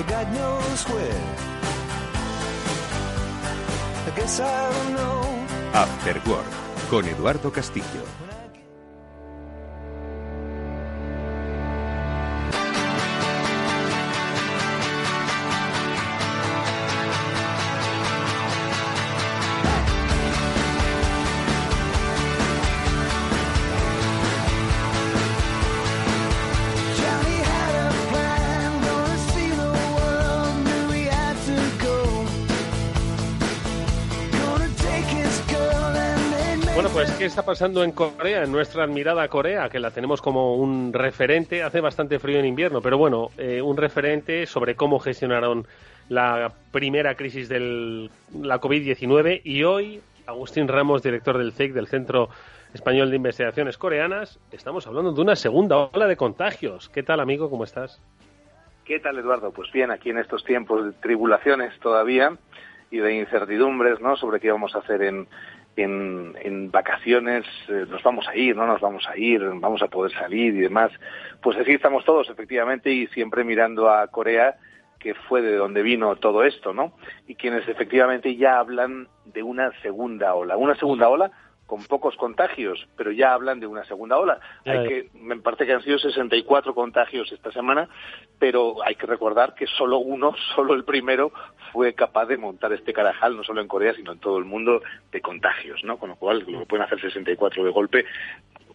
[0.09, 1.51] God knows where.
[5.73, 6.47] After Work
[6.91, 8.40] con Eduardo Castillo.
[37.21, 41.63] ¿Qué está pasando en Corea, en nuestra admirada Corea, que la tenemos como un referente?
[41.63, 45.67] Hace bastante frío en invierno, pero bueno, eh, un referente sobre cómo gestionaron
[46.09, 48.09] la primera crisis de
[48.41, 52.31] la COVID-19 y hoy Agustín Ramos, director del CEIC, del Centro
[52.73, 56.89] Español de Investigaciones Coreanas, estamos hablando de una segunda ola de contagios.
[56.89, 57.51] ¿Qué tal, amigo?
[57.51, 58.01] ¿Cómo estás?
[58.87, 59.51] ¿Qué tal, Eduardo?
[59.51, 62.33] Pues bien, aquí en estos tiempos de tribulaciones todavía
[62.91, 64.17] y de incertidumbres, ¿no?
[64.17, 65.29] Sobre qué vamos a hacer en,
[65.83, 70.13] en, vacaciones, eh, nos vamos a ir, no nos vamos a ir, vamos a poder
[70.13, 70.93] salir y demás.
[71.43, 74.57] Pues así estamos todos, efectivamente, y siempre mirando a Corea,
[74.99, 76.93] que fue de donde vino todo esto, ¿no?
[77.27, 80.57] Y quienes efectivamente ya hablan de una segunda ola.
[80.57, 81.31] Una segunda ola
[81.71, 84.41] con pocos contagios, pero ya hablan de una segunda ola.
[84.67, 87.89] Hay que, me parece que han sido 64 contagios esta semana,
[88.41, 91.31] pero hay que recordar que solo uno, solo el primero,
[91.73, 94.83] fue capaz de montar este carajal, no solo en Corea, sino en todo el mundo,
[95.13, 95.97] de contagios, ¿no?
[95.97, 98.05] Con lo cual, lo pueden hacer 64 de golpe,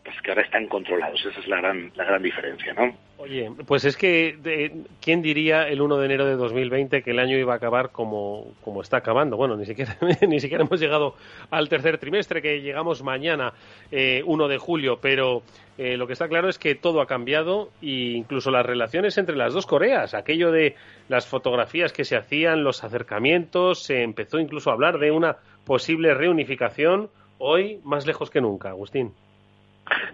[0.05, 1.25] pues que ahora están controlados.
[1.25, 2.95] Esa es la gran, la gran diferencia, ¿no?
[3.17, 7.37] Oye, pues es que, ¿quién diría el 1 de enero de 2020 que el año
[7.37, 9.35] iba a acabar como, como está acabando?
[9.35, 9.97] Bueno, ni siquiera,
[10.27, 11.15] ni siquiera hemos llegado
[11.49, 13.53] al tercer trimestre, que llegamos mañana,
[13.91, 15.41] eh, 1 de julio, pero
[15.79, 19.35] eh, lo que está claro es que todo ha cambiado e incluso las relaciones entre
[19.35, 20.75] las dos Coreas, aquello de
[21.09, 26.13] las fotografías que se hacían, los acercamientos, se empezó incluso a hablar de una posible
[26.13, 29.13] reunificación, hoy más lejos que nunca, Agustín.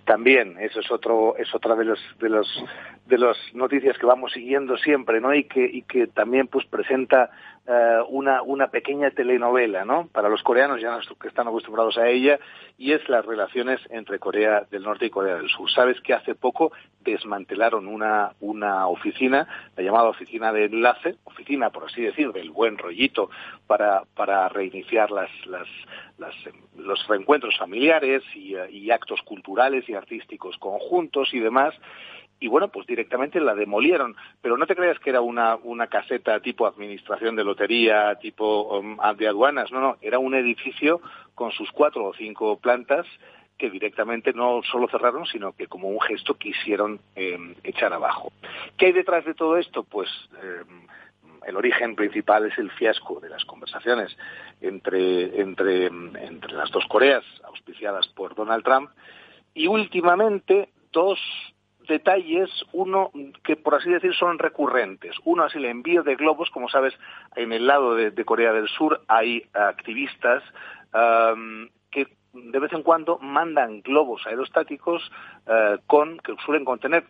[0.05, 2.63] También, eso es otro, es otra de los, de los,
[3.05, 5.33] de las noticias que vamos siguiendo siempre, ¿no?
[5.33, 7.29] Y que, y que también pues presenta
[7.67, 10.07] eh, una, una pequeña telenovela, ¿no?
[10.11, 12.39] Para los coreanos ya que están acostumbrados a ella,
[12.77, 15.69] y es las relaciones entre Corea del Norte y Corea del Sur.
[15.69, 19.47] Sabes que hace poco desmantelaron una, una oficina,
[19.77, 23.29] la llamada oficina de enlace, oficina, por así decir, del buen rollito,
[23.67, 25.67] para, para reiniciar las, las,
[26.17, 26.33] las,
[26.77, 31.75] los reencuentros familiares y, y actos culturales y artísticos conjuntos y demás
[32.41, 34.15] y bueno, pues directamente la demolieron.
[34.41, 38.97] Pero no te creas que era una, una caseta tipo administración de lotería, tipo um,
[39.15, 40.99] de aduanas, no, no, era un edificio
[41.35, 43.05] con sus cuatro o cinco plantas
[43.59, 48.33] que directamente no solo cerraron, sino que como un gesto quisieron em, echar abajo.
[48.75, 49.83] ¿Qué hay detrás de todo esto?
[49.83, 50.09] Pues
[50.41, 50.87] em,
[51.45, 54.17] el origen principal es el fiasco de las conversaciones
[54.61, 58.89] entre, entre, entre las dos Coreas, auspiciadas por Donald Trump,
[59.53, 61.19] y últimamente dos
[61.87, 63.11] detalles, uno
[63.43, 65.15] que por así decir son recurrentes.
[65.25, 66.93] Uno es el envío de globos, como sabes,
[67.35, 70.43] en el lado de, Corea del Sur hay activistas
[71.89, 75.11] que de vez en cuando mandan globos aerostáticos
[75.47, 77.03] eh, con que suelen contener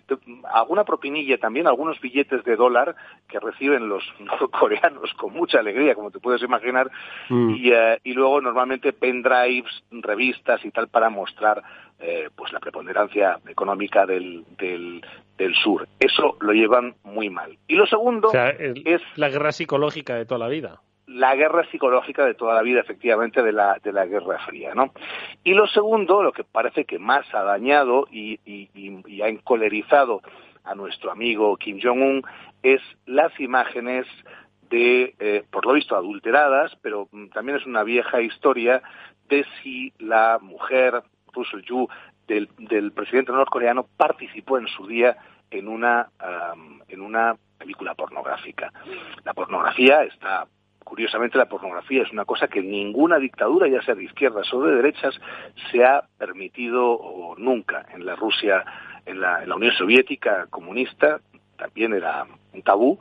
[0.52, 2.96] alguna propinilla también, algunos billetes de dólar
[3.28, 4.04] que reciben los
[4.60, 6.90] coreanos con mucha alegría, como te puedes imaginar,
[7.30, 7.50] mm.
[7.52, 11.62] y, eh, y, luego normalmente pendrives, revistas y tal para mostrar
[12.02, 15.06] eh, pues la preponderancia económica del, del,
[15.38, 15.88] del, sur.
[16.00, 17.58] Eso lo llevan muy mal.
[17.68, 20.82] Y lo segundo es la guerra psicológica de toda la vida
[21.14, 24.94] la guerra psicológica de toda la vida, efectivamente, de la, de la Guerra Fría, ¿no?
[25.44, 30.22] Y lo segundo, lo que parece que más ha dañado y, y, ha encolerizado
[30.64, 32.24] a nuestro amigo Kim Jong-un
[32.64, 34.06] es las imágenes
[34.70, 38.82] de, eh, por lo visto, adulteradas, pero mm, también es una vieja historia
[39.28, 41.04] de si la mujer,
[41.34, 41.88] Russell Yu,
[42.28, 45.18] del, del presidente norcoreano, participó en su día
[45.50, 46.10] en una,
[46.88, 48.72] en una película pornográfica.
[49.24, 50.48] La pornografía está
[50.84, 54.76] Curiosamente, la pornografía es una cosa que ninguna dictadura, ya sea de izquierdas o de
[54.76, 55.16] derechas,
[55.72, 57.86] se ha permitido nunca.
[57.94, 58.66] En la Rusia,
[59.06, 61.22] en la, Unión Soviética comunista,
[61.56, 63.00] también era un tabú,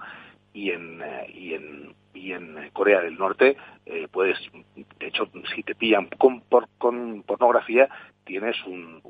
[0.53, 3.57] y en, eh, y en, y en Corea del Norte,
[3.87, 4.39] eh, puedes,
[4.75, 6.45] de hecho, si te pillan con,
[6.79, 7.89] con pornografía,
[8.25, 9.01] tienes un,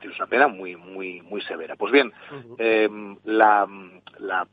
[0.00, 1.76] tienes una pena muy muy muy severa.
[1.76, 2.12] Pues bien,
[2.58, 2.88] eh,
[3.24, 3.66] la,
[4.18, 4.46] la,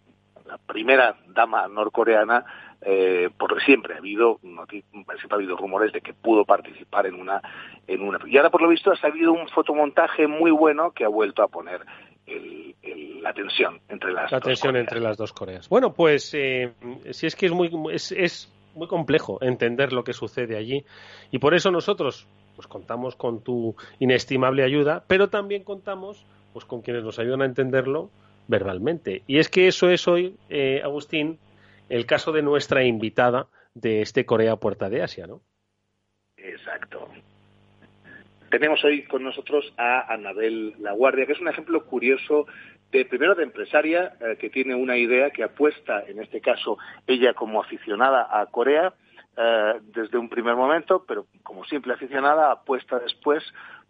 [0.45, 2.45] la primera dama norcoreana
[2.81, 7.41] eh, por siempre ha habido siempre ha habido rumores de que pudo participar en una
[7.87, 11.07] en una y ahora por lo visto ha salido un fotomontaje muy bueno que ha
[11.07, 11.81] vuelto a poner
[13.21, 15.67] la tensión entre las la tensión entre las dos Coreas.
[15.69, 16.73] Bueno pues eh,
[17.11, 20.85] si es que es muy es, es muy complejo entender lo que sucede allí
[21.31, 26.81] y por eso nosotros pues contamos con tu inestimable ayuda pero también contamos pues con
[26.81, 28.09] quienes nos ayudan a entenderlo
[28.47, 31.39] verbalmente y es que eso es hoy eh, Agustín
[31.89, 35.41] el caso de nuestra invitada de este Corea Puerta de Asia, ¿no?
[36.37, 37.07] Exacto.
[38.49, 42.47] Tenemos hoy con nosotros a Anabel Laguardia, que es un ejemplo curioso
[42.91, 47.33] de primero de empresaria eh, que tiene una idea que apuesta, en este caso ella
[47.33, 48.93] como aficionada a Corea
[49.37, 53.43] eh, desde un primer momento, pero como simple aficionada apuesta después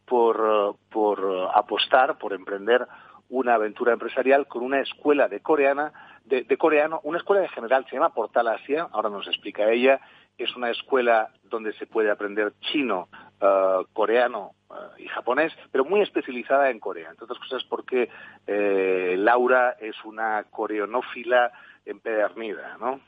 [0.06, 2.88] por, eh, por apostar, por emprender
[3.30, 5.91] una aventura empresarial con una escuela de coreana,
[6.26, 10.00] de, coreano, una escuela en general se llama Portal Asia, ahora nos explica ella,
[10.38, 13.08] es una escuela donde se puede aprender chino,
[13.39, 17.10] eh, coreano eh, y japonés, pero muy especializada en Corea.
[17.10, 18.10] Entre otras cosas porque
[18.48, 21.52] eh, Laura es una coreonófila
[21.86, 23.00] empedernida, ¿no?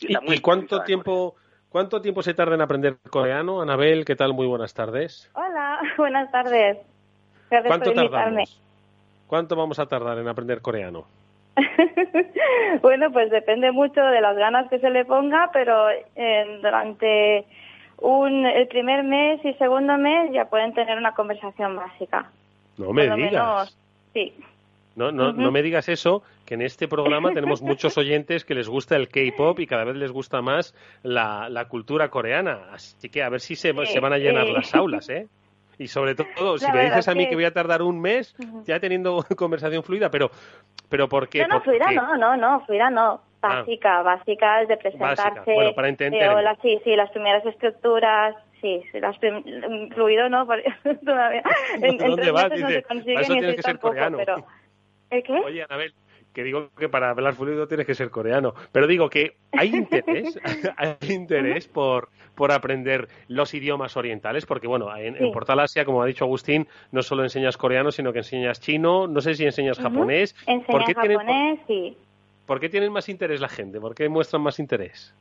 [0.00, 1.36] ¿Y, cuánto tiempo...
[1.70, 3.62] ¿Cuánto tiempo se tarda en aprender coreano?
[3.62, 4.34] Anabel, ¿qué tal?
[4.34, 5.30] Muy buenas tardes.
[5.34, 6.78] Hola, buenas tardes.
[7.48, 8.60] Gracias ¿Cuánto tardamos?
[9.28, 11.04] ¿Cuánto vamos a tardar en aprender coreano?
[12.82, 17.46] bueno, pues depende mucho de las ganas que se le ponga, pero eh, durante
[17.98, 22.28] un, el primer mes y segundo mes ya pueden tener una conversación básica.
[22.78, 23.76] No me digas.
[24.12, 24.34] sí.
[24.96, 28.68] No, no, no me digas eso, que en este programa tenemos muchos oyentes que les
[28.68, 32.68] gusta el K-pop y cada vez les gusta más la, la cultura coreana.
[32.72, 35.28] Así que a ver si se, se van a llenar las aulas, ¿eh?
[35.78, 37.34] Y sobre todo, si me dices a mí que...
[37.34, 40.30] voy a tardar un mes ya teniendo conversación fluida, pero,
[40.88, 41.40] pero ¿por qué?
[41.40, 43.22] No, no, fluida no, no, no, fluida no.
[43.42, 43.60] Ah.
[43.60, 45.54] Básica, básica es de presentarse.
[45.54, 46.30] Bueno, para entender.
[46.60, 50.46] sí, sí, las primeras estructuras, sí, las fluido no,
[51.06, 51.42] todavía.
[51.80, 52.50] En, ¿Dónde vas?
[52.50, 54.18] No se consigue eso tienes que ser coreano.
[54.18, 54.44] Pero...
[55.10, 55.32] ¿El qué?
[55.32, 55.92] Oye, Anabel,
[56.32, 60.38] que digo que para hablar fluido tienes que ser coreano, pero digo que hay interés,
[60.76, 66.06] hay interés por, por aprender los idiomas orientales, porque bueno, en, Portal Asia, como ha
[66.06, 70.34] dicho Agustín, no solo enseñas coreano, sino que enseñas chino, no sé si enseñas japonés.
[70.66, 71.96] ¿Por qué japonés, sí.
[72.46, 73.80] ¿Por qué tienen más interés la gente?
[73.80, 75.14] ¿Por qué muestran más interés?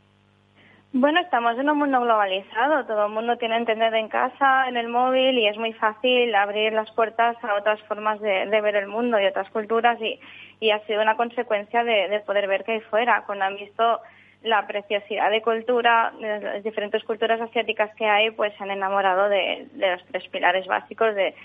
[0.92, 4.88] Bueno, estamos en un mundo globalizado, todo el mundo tiene internet en casa, en el
[4.88, 9.20] móvil y es muy fácil abrir las puertas a otras formas de, ver el mundo
[9.20, 10.20] y otras culturas y,
[10.60, 13.24] y ha sido una consecuencia de, poder ver que hay fuera.
[13.28, 14.00] Cuando han visto
[14.42, 19.30] la preciosidad de cultura, de las diferentes culturas asiáticas que hay, pues se han enamorado
[19.30, 21.36] de, los tres pilares básicos de,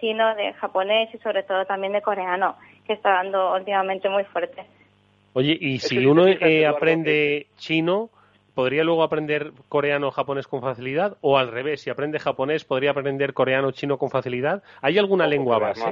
[0.00, 2.54] chino, de japonés y sobre todo también de coreano,
[2.86, 4.62] que está dando últimamente muy fuerte.
[5.32, 8.10] Oye, y si uno eh, aprende chino,
[8.54, 11.16] ¿podría luego aprender coreano o japonés con facilidad?
[11.20, 14.62] O al revés, si aprende japonés, ¿podría aprender coreano o chino con facilidad?
[14.80, 15.82] ¿Hay alguna lengua base?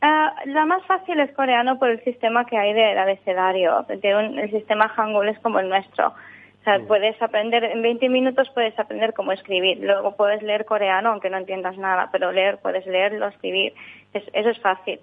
[0.00, 3.86] Ah, la más fácil es coreano por el sistema que hay de abecedario.
[3.88, 6.08] el sistema Hangul es como el nuestro.
[6.08, 6.86] O sea, mm.
[6.86, 9.78] puedes aprender, en 20 minutos puedes aprender cómo escribir.
[9.80, 13.74] Luego puedes leer coreano, aunque no entiendas nada, pero leer, puedes leerlo, escribir.
[14.12, 15.00] eso es fácil.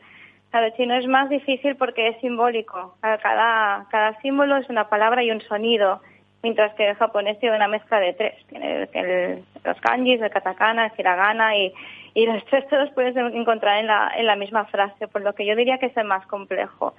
[0.54, 2.96] El chino es más difícil porque es simbólico.
[3.02, 6.02] Cada, cada símbolo es una palabra y un sonido,
[6.44, 8.36] mientras que el japonés tiene una mezcla de tres.
[8.48, 11.74] Tiene los kanjis, el katakana, el hiragana y,
[12.14, 15.46] y los tres todos puedes encontrar en la, en la misma frase, por lo que
[15.46, 16.94] yo diría que es el más complejo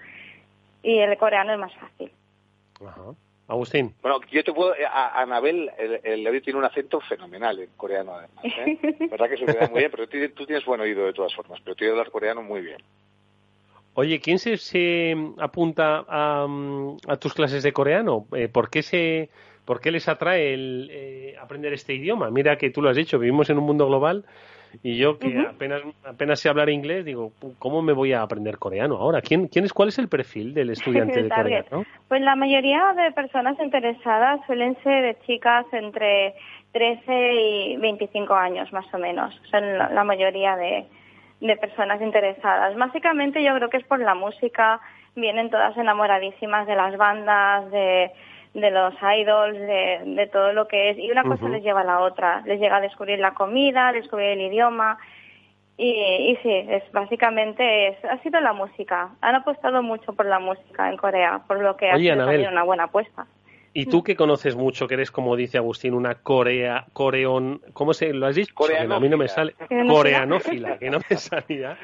[0.82, 2.10] y el coreano es más fácil.
[2.86, 3.14] Ajá.
[3.48, 3.94] Agustín.
[4.00, 4.72] Bueno, yo te puedo.
[4.90, 8.44] A, Anabel, el, el tiene un acento fenomenal en coreano, además.
[8.44, 8.78] ¿eh?
[9.10, 11.74] verdad que se queda muy bien, pero tú, tienes buen oído de todas formas, pero
[11.74, 12.78] tú hablar coreano muy bien.
[13.94, 16.46] Oye, ¿quién se, se apunta a,
[17.08, 18.26] a, tus clases de coreano?
[18.34, 19.30] Eh, ¿Por qué se.?
[19.64, 22.30] ¿Por qué les atrae el, eh, aprender este idioma?
[22.30, 24.24] Mira que tú lo has dicho, vivimos en un mundo global
[24.82, 28.96] y yo que apenas, apenas sé hablar inglés, digo, ¿cómo me voy a aprender coreano
[28.96, 29.20] ahora?
[29.20, 31.84] ¿Quién, quién es, ¿Cuál es el perfil del estudiante de coreano?
[32.08, 36.34] Pues la mayoría de personas interesadas suelen ser de chicas entre
[36.72, 39.38] 13 y 25 años, más o menos.
[39.50, 40.86] Son la, mayoría de,
[41.46, 42.74] de personas interesadas.
[42.76, 44.80] Básicamente yo creo que es por la música,
[45.14, 48.12] vienen todas enamoradísimas de las bandas, de
[48.54, 50.98] de los idols, de, todo lo que es.
[50.98, 52.42] Y una cosa les lleva a la otra.
[52.44, 54.98] Les llega a descubrir la comida, descubrir el idioma.
[55.76, 59.10] Y, y sí, es básicamente es, ha sido la música.
[59.22, 62.84] Han apostado mucho por la música en Corea, por lo que ha sido una buena
[62.84, 63.26] apuesta.
[63.74, 68.12] Y tú que conoces mucho, que eres, como dice Agustín, una corea, coreón, ¿cómo se
[68.12, 68.54] lo has dicho?
[68.88, 69.54] A mí no me sale.
[69.88, 71.78] Coreanófila, que no me salía.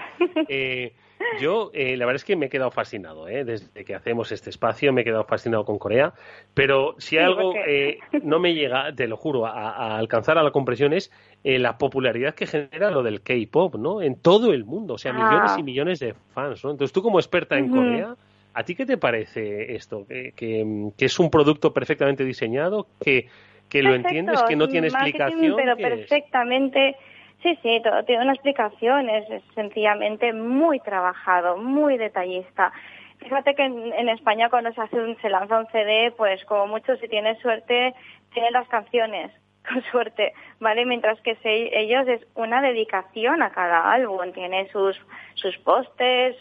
[0.48, 0.92] Eh,
[1.40, 3.44] yo, eh, la verdad es que me he quedado fascinado, ¿eh?
[3.44, 6.12] desde que hacemos este espacio me he quedado fascinado con Corea,
[6.54, 10.92] pero si algo eh, no me llega, te lo juro, a, alcanzar a la compresión
[10.92, 11.10] es
[11.44, 14.02] eh, la popularidad que genera lo del K-pop, ¿no?
[14.02, 15.64] En todo el mundo, o sea, millones y ah.
[15.64, 16.70] millones de fans, ¿no?
[16.70, 18.16] Entonces tú como experta en Corea,
[18.58, 20.06] ¿a ti qué te parece esto?
[20.06, 23.28] ¿Que, es un producto perfectamente diseñado, que,
[23.68, 25.54] que lo entiendes, que no tiene explicación?
[25.56, 26.96] Pero perfectamente
[27.42, 32.72] Sí, sí, todo tiene una explicación, es, sencillamente muy trabajado, muy detallista.
[33.20, 36.96] Fíjate que en, España cuando se hace un, se lanza un CD, pues como mucho
[36.96, 37.94] si tienes suerte,
[38.32, 39.30] tienen las canciones,
[39.68, 40.84] con suerte, ¿vale?
[40.84, 44.98] Mientras que ellos es una dedicación a cada álbum, tiene sus,
[45.34, 46.36] sus postes,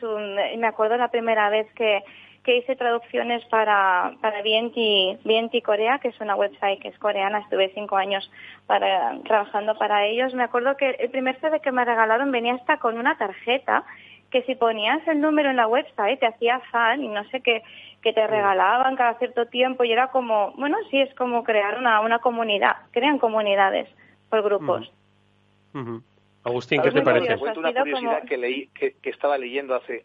[0.58, 2.04] me acuerdo la primera vez que,
[2.48, 7.74] que hice traducciones para, para BNT, Corea, que es una website que es coreana, estuve
[7.74, 8.32] cinco años
[8.66, 10.34] para, trabajando para ellos.
[10.34, 13.84] Me acuerdo que el primer CD que me regalaron venía hasta con una tarjeta
[14.32, 17.64] que si ponías el número en la website te hacía fan y no sé qué,
[18.02, 22.02] que te regalaban cada cierto tiempo y era como, bueno, sí, es como crear una,
[22.02, 23.88] una comunidad, crean comunidades
[24.30, 24.92] por grupos.
[26.48, 27.36] Agustín, ¿qué te parece?
[27.36, 30.02] una curiosidad que, leí, que, estaba leyendo hace,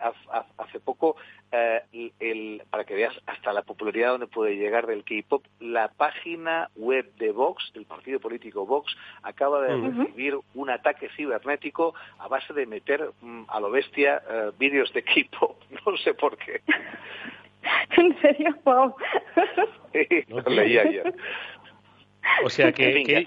[0.59, 1.15] hace poco,
[1.53, 1.83] eh,
[2.19, 7.15] el, para que veas hasta la popularidad donde puede llegar del K-pop, la página web
[7.15, 12.67] de Vox, del partido político Vox, acaba de recibir un ataque cibernético a base de
[12.67, 15.57] meter mm, a lo bestia eh, vídeos de K-pop.
[15.87, 16.61] No sé por qué.
[17.97, 18.57] ¿En serio?
[18.65, 18.97] Wow.
[20.29, 21.15] lo leí ayer.
[22.45, 23.25] O sea que...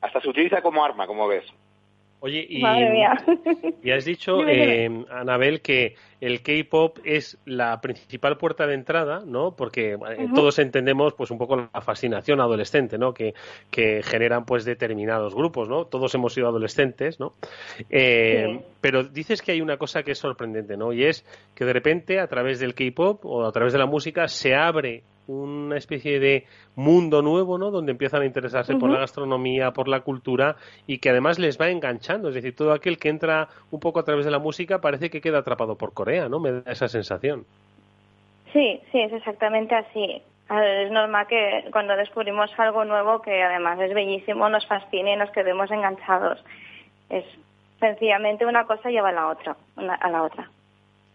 [0.00, 1.44] hasta se utiliza como arma, como ves.
[2.20, 2.62] Oye, y,
[3.82, 9.52] y has dicho, eh, Anabel, que el K-pop es la principal puerta de entrada, ¿no?
[9.52, 9.96] Porque
[10.34, 13.14] todos entendemos, pues, un poco la fascinación adolescente, ¿no?
[13.14, 13.34] Que,
[13.70, 15.84] que, generan, pues, determinados grupos, ¿no?
[15.84, 17.34] Todos hemos sido adolescentes, ¿no?
[17.88, 20.92] Eh, pero dices que hay una cosa que es sorprendente, ¿no?
[20.92, 24.26] Y es que de repente, a través del K-pop o a través de la música,
[24.26, 27.70] se abre una especie de mundo nuevo, ¿no?
[27.70, 30.56] Donde empiezan a interesarse por la gastronomía, por la cultura
[30.86, 32.28] y que además les va enganchando.
[32.28, 35.20] Es decir, todo aquel que entra un poco a través de la música parece que
[35.20, 36.40] queda atrapado por Corea, ¿no?
[36.40, 37.44] Me da esa sensación.
[38.52, 40.22] Sí, sí, es exactamente así.
[40.50, 45.30] Es normal que cuando descubrimos algo nuevo, que además es bellísimo, nos fascine y nos
[45.30, 46.42] quedemos enganchados.
[47.10, 47.24] Es
[47.80, 50.50] sencillamente una cosa lleva a la otra, a la otra.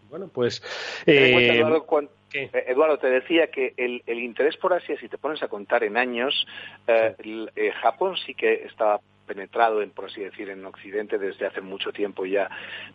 [0.08, 0.62] Bueno, pues...
[1.04, 1.64] Eh,
[2.34, 5.96] eh, Eduardo, te decía que el, interés por Asia, si te pones a contar en
[5.96, 6.46] años,
[6.86, 7.14] eh,
[7.54, 11.92] eh, Japón sí que estaba penetrado, en, por así decir, en Occidente desde hace mucho
[11.92, 12.50] tiempo ya.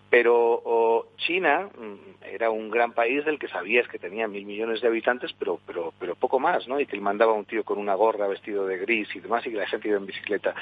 [0.09, 4.87] Pero China mm, era un gran país del que sabías que tenía mil millones de
[4.87, 6.79] habitantes, pero, pero, pero poco más, ¿no?
[6.79, 9.57] Y que mandaba un tío con una gorra vestido de gris y demás, y que
[9.57, 10.55] la gente iba en bicicleta.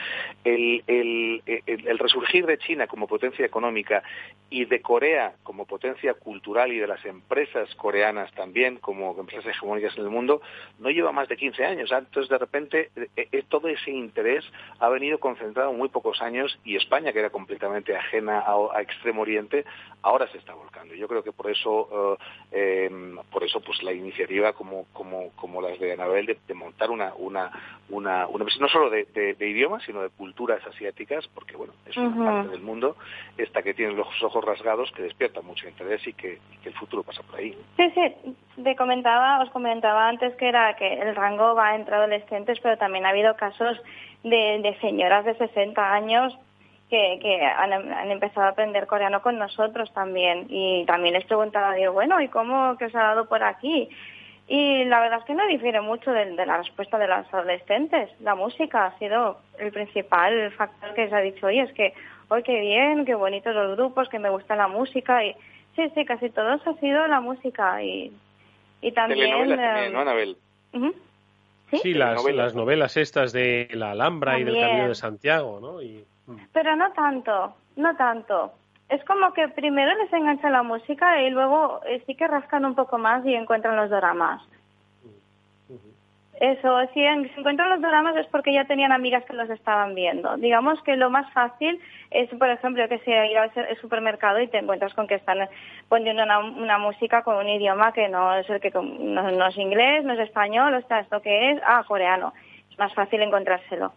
[0.44, 4.04] El, el, el, resurgir de China como potencia económica
[4.50, 9.98] y de Corea como potencia cultural y de las empresas coreanas también como empresas hegemónicas
[9.98, 10.42] en el mundo
[10.80, 11.92] no lleva más de 15 años.
[11.92, 14.46] Entonces, de repente, eh, eh, todo ese interés
[14.80, 19.66] ha venido concentrado muy pocos años y España, que era completamente ajena a, Extremo Oriente,
[20.02, 20.94] ahora se está volcando.
[20.94, 22.18] Yo creo que por eso,
[22.52, 26.90] eh, em, por eso pues la iniciativa como, como, como las de Anabel de, montar
[26.90, 27.52] una, una,
[27.90, 28.28] una,
[28.60, 32.96] no solo de, idiomas, sino de culturas asiáticas, porque bueno, es una parte del mundo
[33.38, 37.24] esta que tiene los ojos rasgados, que despierta mucho interés y que, el futuro pasa
[37.24, 37.58] por ahí.
[37.78, 42.60] Sí, sí, te comentaba, os comentaba antes que era que el rango va entre adolescentes,
[42.62, 43.82] pero también ha habido casos
[44.24, 46.38] de, señoras de 60 años
[46.90, 50.48] que, que han, empezado a aprender coreano con nosotros también.
[50.50, 53.90] Y también les preguntaba, digo, bueno, ¿y cómo que os ha dado por aquí?
[54.48, 58.10] Y la verdad es que no difiere mucho de, la respuesta de los adolescentes.
[58.22, 61.94] La música ha sido el principal factor que se ha dicho, oye, es que,
[62.30, 65.26] hoy qué bien, qué bonitos los grupos, que me gusta la música.
[65.26, 65.36] Y
[65.76, 67.84] sí, sí, casi todos ha sido la música.
[67.84, 68.14] Y,
[68.82, 69.50] y también...
[69.50, 70.38] también ¿no, Anabel?
[71.72, 72.96] Sí, las, novelas.
[72.98, 75.80] estas de la Alhambra y del Camino de Santiago, ¿no?
[76.28, 76.38] Mm.
[76.54, 78.54] Pero no tanto, no tanto.
[78.90, 82.76] Es como que primero les engancha la música y luego eh, sí que rascan un
[82.76, 84.42] poco más y encuentran los dramas.
[86.40, 90.38] Eso, si, encuentran los dramas es porque ya tenían amigas que los estaban viendo.
[90.38, 91.80] Digamos que lo más fácil
[92.12, 95.50] es, por ejemplo, que sea ir al supermercado y te encuentras con que están
[95.90, 100.14] poniendo una, música con un idioma que no es el que no, es inglés, no
[100.14, 102.34] es español, o sea, esto que es, ah, coreano.
[102.70, 103.94] Es más fácil encontrárselo.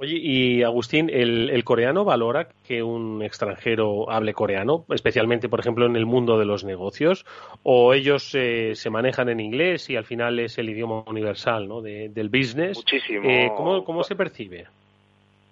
[0.00, 5.96] Oye, y Agustín, ¿el, coreano valora que un extranjero hable coreano, especialmente, por ejemplo, en
[5.96, 7.26] el mundo de los negocios?
[7.64, 11.82] ¿O ellos eh, se manejan en inglés y al final es el idioma universal ¿no?
[11.82, 12.76] del business?
[12.76, 13.28] Muchísimo.
[13.28, 14.68] Eh, ¿cómo, ¿Cómo se percibe?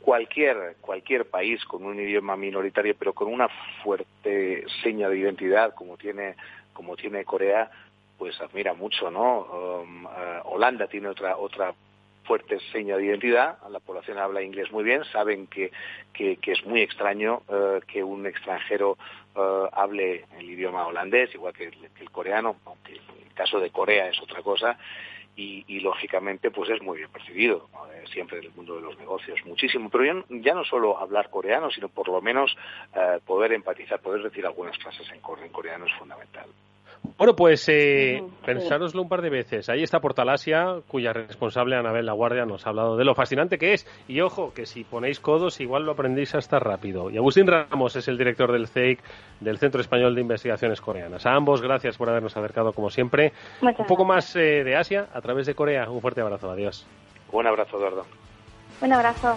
[0.01, 3.49] Cualquier, cualquier país con un idioma minoritario, pero con una
[3.83, 6.37] fuerte seña de identidad, como tiene,
[6.73, 7.69] como tiene Corea,
[8.17, 9.41] pues admira mucho, ¿no?
[9.41, 11.75] Um, eh, Holanda tiene otra otra
[12.27, 15.71] fuerte seña de identidad, la población habla inglés muy bien, saben que,
[16.13, 18.99] que, es muy extraño eh, que un extranjero
[19.35, 24.21] eh, hable el idioma holandés, igual que el, coreano, aunque el caso de Corea es
[24.21, 24.79] otra cosa,
[25.39, 29.39] y, lógicamente pues es muy bien percibido eh, siempre en el mundo de los negocios
[29.45, 29.91] muchísimo.
[29.91, 32.57] Pero ya, ya no solo hablar coreano sino por lo menos
[33.27, 36.47] poder empatizar poder decir algunas frases en coreano es fundamental
[37.19, 39.69] bueno, pues eh, pensároslo un par de veces.
[39.69, 43.73] Ahí está Portalasia, cuya responsable Anabel La Guardia nos ha hablado de lo fascinante que
[43.73, 43.87] es.
[44.09, 47.11] Y ojo, que si ponéis codos, igual lo aprendéis hasta rápido.
[47.11, 49.01] Y Agustín Ramos es el director del CEIC,
[49.41, 51.27] del Centro Español de Investigaciones Coreanas.
[51.27, 55.21] A ambos, gracias por habernos acercado, como siempre, un poco más eh, de Asia a
[55.21, 55.89] través de Corea.
[55.91, 56.51] Un fuerte abrazo.
[56.51, 56.87] Adiós.
[57.33, 58.05] Un abrazo, Eduardo.
[58.81, 59.37] Un abrazo.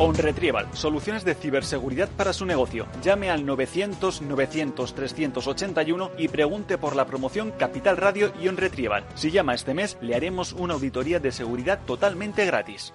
[0.00, 2.86] OnRetrieval, soluciones de ciberseguridad para su negocio.
[3.02, 9.04] Llame al 900 900 381 y pregunte por la promoción Capital Radio y OnRetrieval.
[9.14, 12.94] Si llama este mes, le haremos una auditoría de seguridad totalmente gratis.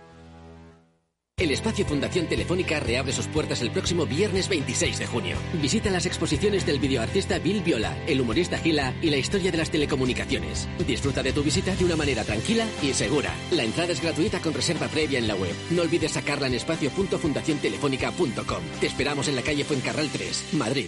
[1.44, 5.36] El espacio Fundación Telefónica reabre sus puertas el próximo viernes 26 de junio.
[5.62, 9.70] Visita las exposiciones del videoartista Bill Viola, el humorista Gila y la historia de las
[9.70, 10.70] telecomunicaciones.
[10.88, 13.34] Disfruta de tu visita de una manera tranquila y segura.
[13.52, 15.54] La entrada es gratuita con reserva previa en la web.
[15.72, 18.64] No olvides sacarla en espacio.fundaciontelefónica.com.
[18.80, 20.88] Te esperamos en la calle Fuencarral 3, Madrid.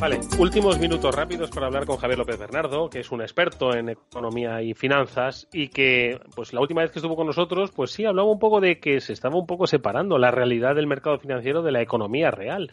[0.00, 3.88] Vale, últimos minutos rápidos para hablar con Javier López Bernardo, que es un experto en
[3.88, 8.04] economía y finanzas y que, pues la última vez que estuvo con nosotros, pues sí,
[8.04, 11.62] hablaba un poco de que se estaba un poco separando la realidad del mercado financiero
[11.62, 12.70] de la economía real.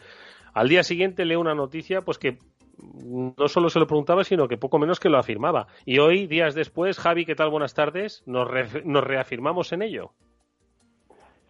[0.54, 2.38] Al día siguiente leo una noticia, pues que
[2.78, 5.66] no solo se lo preguntaba, sino que poco menos que lo afirmaba.
[5.84, 7.50] Y hoy, días después, Javi, ¿qué tal?
[7.50, 8.22] Buenas tardes.
[8.26, 8.48] Nos,
[8.84, 10.12] nos reafirmamos en ello.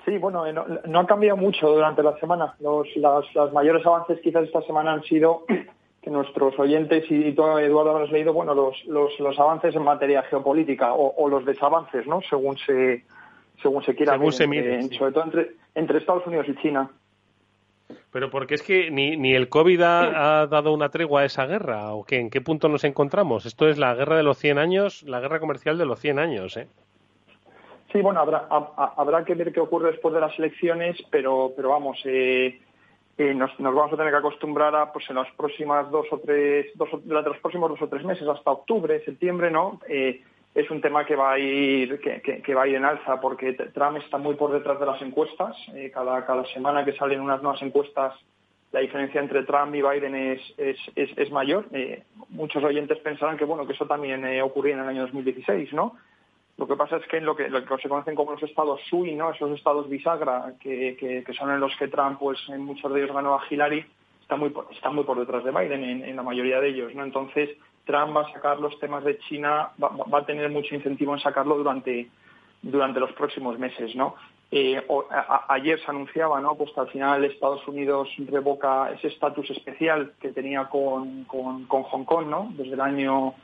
[0.06, 2.54] Sí, bueno, no, no, ha cambiado mucho durante la semana.
[2.60, 5.44] Los las, mayores avances quizás esta semana han sido
[6.00, 10.22] que nuestros oyentes y, todo Eduardo habrás leído, bueno, los, los, los, avances en materia
[10.22, 12.20] geopolítica o, los desavances, ¿no?
[12.30, 13.04] Según se
[13.60, 16.88] según se quiera según se mire, sobre todo entre, entre Estados Unidos y China.
[18.12, 21.46] Pero porque es que ni, ni el COVID ha, ha, dado una tregua a esa
[21.46, 22.20] guerra, ¿o qué?
[22.20, 23.44] ¿En qué punto nos encontramos?
[23.44, 26.56] Esto es la guerra de los 100 años, la guerra comercial de los 100 años,
[26.56, 26.68] ¿eh?
[27.92, 28.48] Sí, bueno, habrá,
[28.96, 32.60] habrá que ver qué ocurre después de las elecciones, pero, pero vamos, eh,
[33.16, 36.18] eh, nos, nos, vamos a tener que acostumbrar a, pues en las próximas dos o
[36.18, 39.80] tres, dos, durante los próximos dos o tres meses, hasta octubre, septiembre, ¿no?
[39.88, 40.20] Eh,
[40.54, 43.98] es un tema que va a ir que, va a ir en alza porque Trump
[43.98, 45.54] está muy por detrás de las encuestas.
[45.92, 48.14] cada, cada semana que salen unas nuevas encuestas,
[48.72, 51.66] la diferencia entre Trump y Biden es, es, es, es mayor.
[52.30, 55.94] muchos oyentes pensarán que bueno que eso también ocurría en el año 2016, ¿no?
[56.58, 58.80] Lo que pasa es que en lo que, lo que se conocen como los estados
[58.88, 59.30] SUI, ¿no?
[59.30, 63.14] esos estados bisagra, que, que, son en los que Trump, pues en muchos de ellos
[63.14, 63.84] ganó a Hillary,
[64.22, 66.94] está muy, está muy por detrás de Biden en, la mayoría de ellos.
[66.94, 67.04] ¿no?
[67.04, 67.50] Entonces,
[67.84, 71.20] Trump va a sacar los temas de China, va, va, a tener mucho incentivo en
[71.20, 72.08] sacarlo durante,
[72.62, 73.94] durante los próximos meses.
[73.94, 74.14] ¿no?
[74.50, 74.82] Eh,
[75.48, 76.54] ayer se anunciaba ¿no?
[76.54, 81.82] pues que al final Estados Unidos revoca ese estatus especial que tenía con, con, con
[81.82, 82.48] Hong Kong ¿no?
[82.56, 83.34] desde el año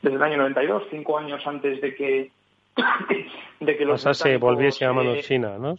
[0.00, 2.30] desde el año 92, cinco años antes de que
[3.60, 5.76] de que los se volviese a mano China, ¿no?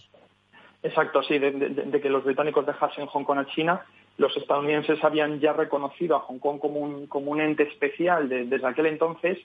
[0.83, 3.81] Exacto, sí, de, que los británicos dejasen Hong Kong a China.
[4.17, 8.67] Los estadounidenses habían ya reconocido a Hong Kong como un, como un ente especial desde
[8.67, 9.39] aquel entonces,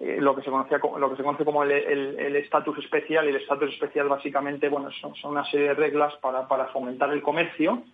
[0.00, 3.36] eh, lo que se conocía lo que se conoce como el estatus especial y el
[3.36, 7.84] estatus especial básicamente bueno son, una serie de reglas para, para fomentar el comercio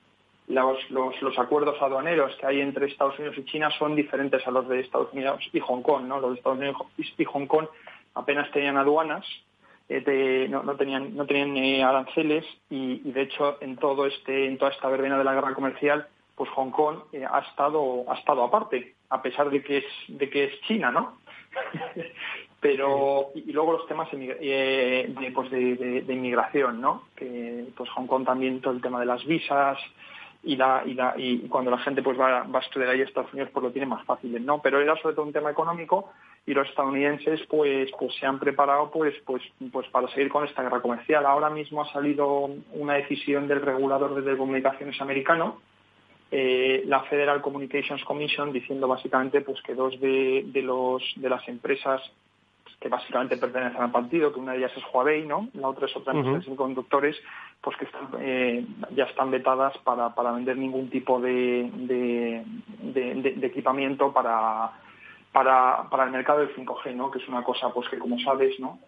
[0.49, 4.51] los, los, los, acuerdos aduaneros que hay entre Estados Unidos y China son diferentes a
[4.51, 7.67] los de Estados Unidos y Hong Kong no los de Estados Unidos y Hong Kong
[8.21, 9.25] apenas tenían aduanas,
[9.93, 14.71] eh, no, tenían, no tenían eh, aranceles y, de hecho en todo este, en toda
[14.71, 16.07] esta verbena de la guerra comercial,
[16.37, 20.31] pues Hong Kong eh, ha estado, ha estado aparte, a pesar de que es, de
[20.31, 21.19] que es China, ¿no?
[22.61, 27.09] Pero y, luego los temas de, pues de, inmigración, ¿no?
[27.17, 29.77] Que pues Hong Kong también todo el tema de las visas,
[30.45, 33.05] y, la, y, la, y cuando la gente pues va, va a estudiar ahí a
[33.05, 34.63] Estados Unidos pues lo tiene más fácil, ¿no?
[34.63, 36.13] Pero era sobre todo un tema económico
[36.47, 40.63] y los estadounidenses pues pues se han preparado pues pues pues para seguir con esta
[40.63, 41.27] guerra comercial.
[41.27, 45.61] Ahora mismo ha salido una decisión del regulador de telecomunicaciones americano,
[46.31, 51.47] eh, la Federal Communications Commission, diciendo básicamente pues que dos de, de los de las
[51.49, 52.03] empresas
[52.81, 55.49] que básicamente pertenecen al partido, que una de ellas es Huawei, ¿no?
[55.53, 57.15] La otra es otra empresa de conductores,
[57.61, 58.65] pues que están, eh,
[58.97, 64.73] ya están vetadas para, para vender ningún tipo de, de, equipamiento para,
[65.33, 67.11] para, para el mercado del 5G, ¿no?
[67.11, 68.79] Que es una cosa, pues que como sabes, ¿no?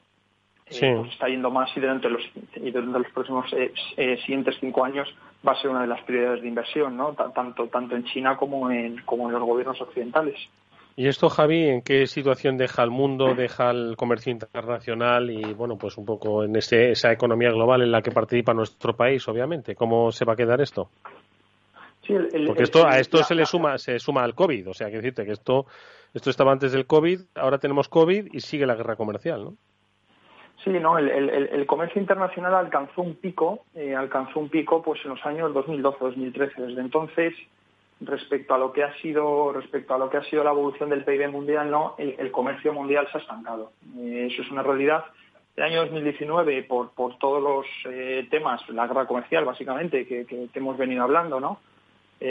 [0.80, 2.22] eh, pues está yendo más y durante los,
[2.57, 5.09] y durante los próximos eh, eh, siguientes cinco años
[5.47, 7.12] va a ser una de las prioridades de inversión, ¿no?
[7.12, 10.36] tanto, tanto en China como en, como en los gobiernos occidentales.
[10.95, 15.78] ¿Y esto, Javi, en qué situación deja el mundo, deja el comercio internacional y, bueno,
[15.78, 19.74] pues un poco en ese, esa economía global en la que participa nuestro país, obviamente?
[19.74, 20.90] ¿Cómo se va a quedar esto?
[22.47, 25.24] Porque esto, a esto se le suma, se suma al COVID, o sea, que decirte
[25.24, 25.66] que esto,
[26.14, 29.56] esto estaba antes del COVID, ahora tenemos COVID y sigue la guerra comercial, ¿no?
[30.64, 35.10] Sí, no, el, el, comercio internacional alcanzó un pico, eh, alcanzó un pico pues en
[35.10, 36.54] los años 2012-2013.
[36.54, 37.34] Desde entonces,
[38.00, 41.04] respecto a lo que ha sido, respecto a lo que ha sido la evolución del
[41.04, 43.72] PIB mundial, no, el, comercio mundial se ha estancado.
[43.98, 45.04] Eh, eso es una realidad.
[45.56, 50.48] El año 2019, por, por todos los eh, temas, la guerra comercial, básicamente, que, que,
[50.54, 51.58] hemos venido hablando, ¿no?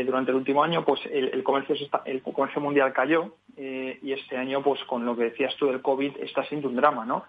[0.05, 1.75] Durante el último año, pues el, comercio,
[2.05, 6.17] el comercio mundial cayó y este año, pues con lo que decías tú del COVID,
[6.17, 7.25] está siendo un drama, ¿no?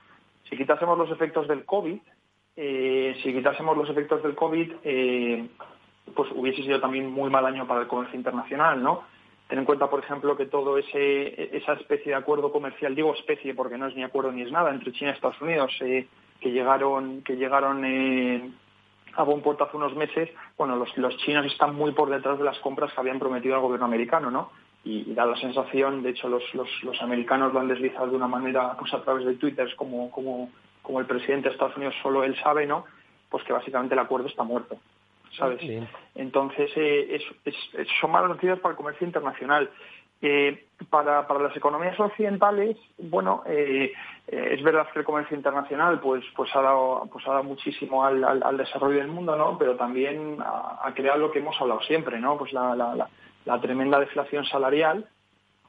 [0.48, 1.98] Si quitásemos los efectos del COVID,
[2.56, 5.48] eh, si quitásemos los efectos del COVID, eh,
[6.14, 9.04] pues hubiese sido también muy mal año para el comercio internacional, ¿no?
[9.48, 13.54] Ten en cuenta, por ejemplo, que todo ese esa especie de acuerdo comercial, digo especie
[13.54, 16.06] porque no es ni acuerdo ni es nada, entre China y Estados Unidos, eh,
[16.40, 17.84] que llegaron que llegaron
[19.14, 22.44] a buen puerto hace unos meses, bueno, los, los chinos están muy por detrás de
[22.44, 24.50] las compras que habían prometido al gobierno americano, ¿no?
[24.84, 28.76] y, da la sensación, de hecho los, los, americanos lo han deslizado de una manera
[28.78, 30.50] pues a través de Twitter como, como,
[30.82, 32.84] como el presidente de Estados Unidos solo él sabe, ¿no?
[33.28, 34.76] Pues que básicamente el acuerdo está muerto,
[35.36, 35.60] ¿sabes?
[36.14, 37.54] Entonces eh, es,
[38.00, 39.70] son malas noticias para el comercio internacional.
[40.22, 43.92] Eh, para, para las economías occidentales, bueno, eh,
[44.26, 48.24] es verdad que el comercio internacional pues, pues ha dado, pues ha dado muchísimo al,
[48.24, 49.58] al, desarrollo del mundo, ¿no?
[49.58, 52.36] Pero también ha, creado lo que hemos hablado siempre, ¿no?
[52.38, 53.08] Pues la, la
[53.44, 55.06] la tremenda deflación salarial,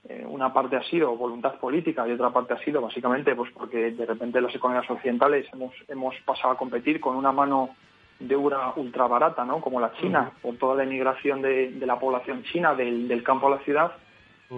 [0.08, 3.92] eh, una parte ha sido voluntad política y otra parte ha sido básicamente pues porque
[3.92, 7.70] de repente las economías occidentales hemos, hemos pasado a competir con una mano
[8.20, 9.60] de obra ultra barata, ¿no?
[9.60, 13.60] Como la China, por toda la emigración de, la población china del, campo a la
[13.60, 13.92] ciudad.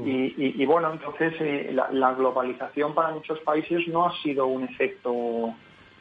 [0.03, 5.53] Y, bueno, entonces eh, la, la, globalización para muchos países no ha sido un efecto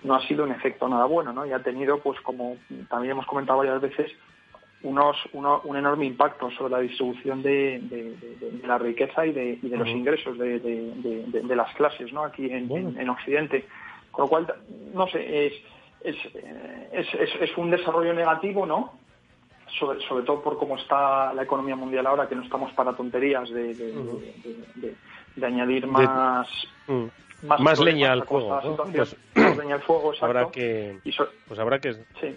[0.03, 1.47] no ha sido un efecto nada bueno, ¿no?
[1.47, 2.57] Y ha tenido, pues como
[2.89, 4.13] también hemos comentado varias veces,
[4.85, 8.15] unos, un enorme impacto sobre la distribución de,
[8.65, 12.23] la riqueza y de, los ingresos de, las clases ¿no?
[12.23, 13.67] aquí en, Occidente.
[14.11, 14.55] Con lo cual,
[14.93, 15.53] no sé, es,
[16.93, 17.09] es,
[17.41, 18.93] es, un desarrollo negativo, ¿no?
[19.79, 23.51] Sobre, sobre todo por cómo está la economía mundial ahora, que no estamos para tonterías
[23.51, 24.95] de,
[25.43, 26.49] añadir más...
[26.87, 27.05] Mm.
[27.45, 28.59] Más, leña al fuego.
[28.91, 30.99] Pues más leña al fuego, Habrá que,
[31.47, 32.35] pues habrá que, sí.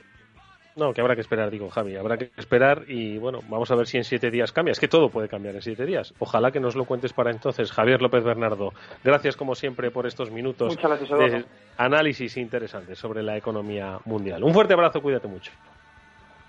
[0.77, 3.87] No, que habrá que esperar, digo Javi, habrá que esperar y bueno, vamos a ver
[3.87, 4.73] si en siete días cambia.
[4.73, 6.13] Es que todo puede cambiar en siete días.
[6.19, 7.71] Ojalá que nos lo cuentes para entonces.
[7.71, 8.73] Javier López Bernardo,
[9.03, 11.45] gracias como siempre por estos minutos de
[11.77, 14.43] análisis interesantes sobre la economía mundial.
[14.43, 15.51] Un fuerte abrazo, cuídate mucho.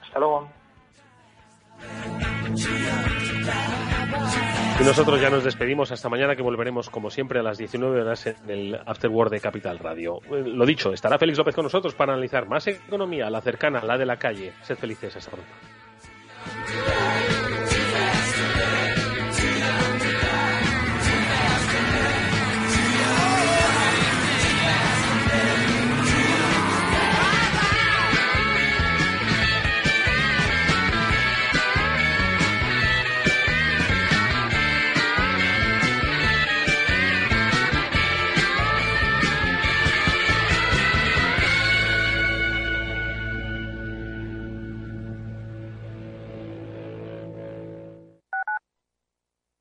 [0.02, 0.50] Hasta luego.
[4.80, 8.28] Y nosotros ya nos despedimos hasta mañana que volveremos como siempre a las 19 horas
[8.28, 10.20] en el Afterword de Capital Radio.
[10.30, 13.98] Eh, lo dicho, estará Félix López con nosotros para analizar más economía, la cercana, la
[13.98, 14.52] de la calle.
[14.62, 15.50] Sed felices, hasta pronto.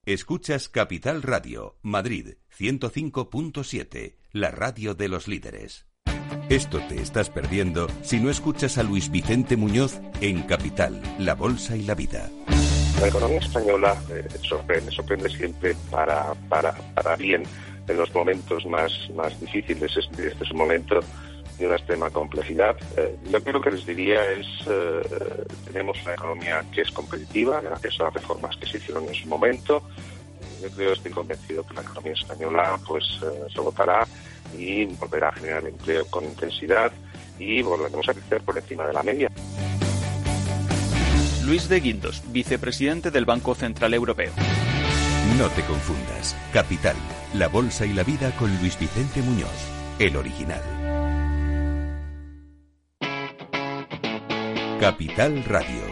[0.07, 5.85] Escuchas Capital Radio, Madrid 105.7, la radio de los líderes.
[6.47, 11.75] Esto te estás perdiendo si no escuchas a Luis Vicente Muñoz en Capital, La Bolsa
[11.75, 12.31] y la Vida.
[13.01, 17.43] La economía española eh, sorprende, sorprende siempre para, para, para bien
[17.85, 19.91] en los momentos más, más difíciles.
[19.97, 21.01] Este, este es un momento
[21.57, 22.77] de una extrema complejidad.
[22.95, 25.01] Eh, lo que lo que les diría es, eh,
[25.65, 29.27] tenemos una economía que es competitiva gracias a las reformas que se hicieron en su
[29.27, 29.81] momento.
[30.61, 34.07] Yo creo, estoy convencido que la economía española pues eh, se votará
[34.57, 36.91] y volverá a generar empleo con intensidad
[37.39, 39.31] y volveremos a crecer por encima de la media.
[41.45, 44.31] Luis de Guindos, vicepresidente del Banco Central Europeo.
[45.37, 46.35] No te confundas.
[46.51, 46.95] Capital,
[47.33, 49.49] la bolsa y la vida con Luis Vicente Muñoz,
[49.99, 50.76] el original.
[54.79, 55.86] Capital Radio.